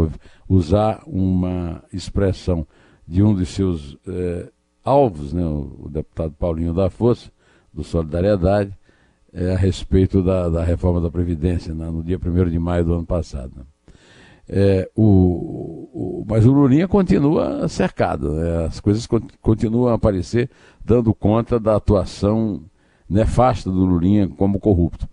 usar 0.49 1.03
uma 1.05 1.83
expressão 1.93 2.65
de 3.07 3.21
um 3.21 3.33
dos 3.33 3.49
seus 3.49 3.95
eh, 4.07 4.49
alvos, 4.83 5.33
né, 5.33 5.45
o, 5.45 5.87
deputado 5.87 6.33
Paulinho 6.33 6.73
da 6.73 6.89
Força, 6.89 7.29
do 7.71 7.83
Solidariedade, 7.83 8.73
eh, 9.31 9.53
a 9.53 9.57
respeito 9.57 10.23
da, 10.23 10.49
da, 10.49 10.63
reforma 10.63 10.99
da 10.99 11.11
Previdência, 11.11 11.75
né, 11.75 11.91
no 11.91 12.01
dia 12.03 12.17
1 12.17 12.49
de 12.49 12.57
maio 12.57 12.85
do 12.85 12.93
ano 12.93 13.05
passado. 13.05 13.51
Né. 13.55 13.63
É, 14.49 14.89
o, 14.95 15.62
mas 16.27 16.45
o 16.45 16.51
Lulinha 16.51 16.87
continua 16.87 17.67
cercado, 17.67 18.33
né? 18.33 18.65
as 18.65 18.79
coisas 18.79 19.07
continuam 19.41 19.87
a 19.87 19.95
aparecer 19.95 20.49
dando 20.83 21.13
conta 21.13 21.59
da 21.59 21.75
atuação 21.75 22.61
nefasta 23.09 23.69
do 23.69 23.85
Lulinha 23.85 24.27
como 24.27 24.59
corrupto. 24.59 25.07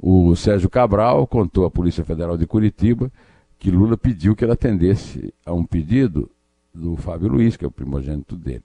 O 0.00 0.36
Sérgio 0.36 0.70
Cabral 0.70 1.26
contou 1.26 1.64
à 1.64 1.70
Polícia 1.70 2.04
Federal 2.04 2.36
de 2.36 2.46
Curitiba 2.46 3.10
que 3.58 3.70
Lula 3.70 3.96
pediu 3.96 4.36
que 4.36 4.44
ele 4.44 4.52
atendesse 4.52 5.34
a 5.44 5.52
um 5.52 5.64
pedido 5.64 6.30
do 6.72 6.96
Fábio 6.96 7.28
Luiz, 7.28 7.56
que 7.56 7.64
é 7.64 7.68
o 7.68 7.72
primogênito 7.72 8.36
dele. 8.36 8.62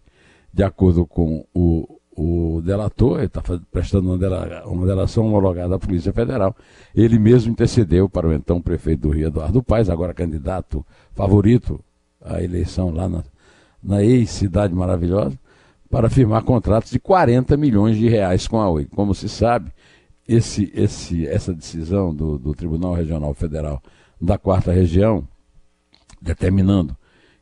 De 0.54 0.64
acordo 0.64 1.06
com 1.06 1.46
o, 1.54 2.00
o 2.16 2.62
delator, 2.62 3.22
está 3.22 3.42
prestando 3.72 4.10
uma, 4.10 4.18
dela, 4.18 4.64
uma 4.66 4.86
delação 4.86 5.26
homologada 5.26 5.76
à 5.76 5.80
Polícia 5.80 6.14
Federal, 6.14 6.56
ele 6.96 7.18
mesmo 7.18 7.52
intercedeu 7.52 8.08
para 8.08 8.28
o 8.28 8.34
então 8.34 8.62
prefeito 8.62 9.02
do 9.02 9.10
Rio, 9.10 9.28
Eduardo 9.28 9.64
Paes, 9.64 9.90
agora 9.90 10.14
candidato 10.14 10.86
favorito 11.14 11.80
à 12.22 12.42
eleição 12.42 12.92
lá 12.92 13.10
na, 13.10 13.24
na 13.82 14.04
ex-cidade 14.04 14.74
maravilhosa, 14.74 15.38
para 15.90 16.10
firmar 16.10 16.44
contratos 16.44 16.92
de 16.92 17.00
40 17.00 17.56
milhões 17.58 17.98
de 17.98 18.08
reais 18.08 18.48
com 18.48 18.60
a 18.60 18.70
Oi. 18.70 18.86
Como 18.86 19.14
se 19.14 19.30
sabe, 19.30 19.72
esse, 20.28 20.72
esse, 20.74 21.28
essa 21.28 21.54
decisão 21.54 22.14
do, 22.14 22.38
do 22.38 22.54
Tribunal 22.54 22.94
Regional 22.94 23.34
Federal 23.34 23.82
da 24.20 24.38
Quarta 24.38 24.72
Região, 24.72 25.28
determinando 26.22 26.96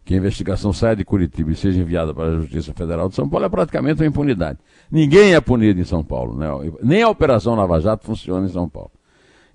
que 0.03 0.13
a 0.13 0.17
investigação 0.17 0.73
saia 0.73 0.95
de 0.95 1.05
Curitiba 1.05 1.51
e 1.51 1.55
seja 1.55 1.79
enviada 1.79 2.13
para 2.13 2.29
a 2.29 2.35
Justiça 2.35 2.73
Federal 2.73 3.07
de 3.07 3.15
São 3.15 3.29
Paulo, 3.29 3.45
é 3.45 3.49
praticamente 3.49 4.01
uma 4.01 4.07
impunidade. 4.07 4.59
Ninguém 4.91 5.35
é 5.35 5.41
punido 5.41 5.79
em 5.79 5.83
São 5.83 6.03
Paulo, 6.03 6.35
né? 6.37 6.47
nem 6.81 7.03
a 7.03 7.09
Operação 7.09 7.55
Lava 7.55 7.79
Jato 7.79 8.05
funciona 8.05 8.45
em 8.45 8.49
São 8.49 8.67
Paulo. 8.67 8.91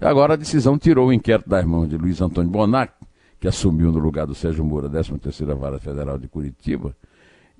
E 0.01 0.05
agora 0.05 0.35
a 0.35 0.37
decisão 0.37 0.79
tirou 0.79 1.09
o 1.09 1.13
inquérito 1.13 1.49
das 1.49 1.65
mãos 1.65 1.89
de 1.89 1.97
Luiz 1.97 2.21
Antônio 2.21 2.51
Bonac, 2.51 2.93
que 3.41 3.49
assumiu 3.49 3.91
no 3.91 3.99
lugar 3.99 4.27
do 4.27 4.35
Sérgio 4.35 4.65
Moura, 4.65 4.89
13ª 4.89 5.55
Vara 5.57 5.79
Federal 5.79 6.19
de 6.19 6.29
Curitiba, 6.29 6.95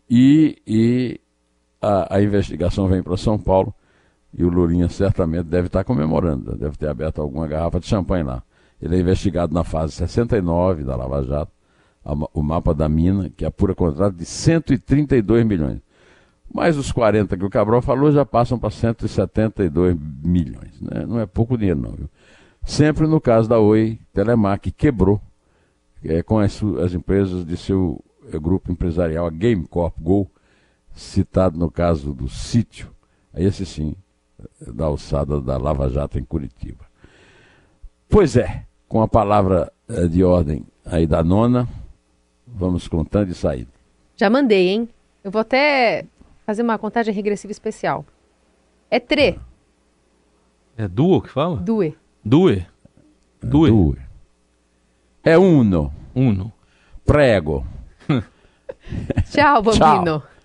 e, 0.09 0.63
e 0.67 1.21
a, 1.83 2.17
a 2.17 2.23
investigação 2.23 2.87
vem 2.87 3.03
para 3.03 3.17
São 3.17 3.39
Paulo 3.39 3.75
e 4.37 4.45
o 4.45 4.49
Lurinha 4.49 4.89
certamente 4.89 5.45
deve 5.45 5.67
estar 5.67 5.83
comemorando, 5.83 6.57
deve 6.57 6.77
ter 6.77 6.89
aberto 6.89 7.21
alguma 7.21 7.47
garrafa 7.47 7.81
de 7.81 7.87
champanhe 7.87 8.23
lá. 8.23 8.43
Ele 8.81 8.97
é 8.97 9.01
investigado 9.01 9.55
na 9.55 9.65
fase 9.65 9.95
69 9.95 10.85
da 10.85 10.95
Lava 10.95 11.23
Jato, 11.23 11.53
o 12.33 12.43
mapa 12.43 12.73
da 12.73 12.89
mina, 12.89 13.31
que 13.31 13.45
apura 13.45 13.75
contrato 13.75 14.15
de 14.15 14.25
132 14.25 15.45
milhões. 15.45 15.81
Mas 16.53 16.77
os 16.77 16.93
40 16.93 17.37
que 17.37 17.45
o 17.45 17.51
Cabral 17.51 17.83
falou 17.83 18.13
já 18.13 18.25
passam 18.25 18.59
para 18.59 18.71
172 18.71 19.97
milhões. 20.23 20.81
Né? 20.81 21.05
Não 21.07 21.19
é 21.19 21.27
pouco 21.27 21.59
dinheiro, 21.59 21.81
não. 21.81 21.93
Viu? 21.93 22.09
Sempre 22.65 23.07
no 23.07 23.21
caso 23.21 23.49
da 23.49 23.59
Oi 23.59 23.99
Telemar, 24.13 24.61
que 24.61 24.71
quebrou 24.71 25.21
é, 26.05 26.23
com 26.23 26.39
as, 26.39 26.63
as, 26.83 26.95
empresas 26.95 27.45
de 27.45 27.57
seu 27.57 28.03
é, 28.33 28.39
grupo 28.39 28.71
empresarial, 28.71 29.27
a 29.27 29.31
Game 29.31 29.67
Corp 29.67 29.95
Go, 30.01 30.31
citado 30.95 31.59
no 31.59 31.71
caso 31.71 32.13
do 32.13 32.29
sítio, 32.29 32.91
esse 33.35 33.67
sim, 33.67 33.95
da 34.61 34.87
alçada 34.87 35.41
da 35.41 35.57
Lava 35.57 35.89
Jato 35.89 36.19
em 36.19 36.25
Curitiba. 36.25 36.85
Pois 38.09 38.37
é, 38.37 38.65
com 38.89 39.03
a 39.03 39.09
palavra 39.09 39.73
é, 39.89 40.07
de 40.07 40.23
ordem 40.25 40.65
aí 40.85 41.07
da 41.07 41.23
nona, 41.23 41.69
vamos 42.57 42.89
contando 42.89 43.31
e 43.31 43.35
saindo. 43.35 43.69
Já 44.17 44.31
mandei, 44.31 44.69
hein? 44.69 44.89
Eu 45.23 45.31
vou 45.31 45.41
até 45.41 46.07
fazer 46.47 46.63
uma 46.63 46.79
contagem 46.79 47.13
regressiva 47.13 47.53
especial. 47.53 48.05
É 48.91 48.99
tre. 48.99 49.39
É 50.77 50.89
duo 50.89 51.21
que 51.21 51.29
fala? 51.29 51.57
Due. 51.57 51.97
Due. 52.25 52.67
Due. 53.43 53.71
Due. 53.71 53.99
É 55.23 55.37
uno. 55.37 55.93
Uno. 56.15 56.53
Prego. 57.05 57.67
Tchau, 59.31 59.63
bambino. 59.63 60.21
Tchau. 60.21 60.36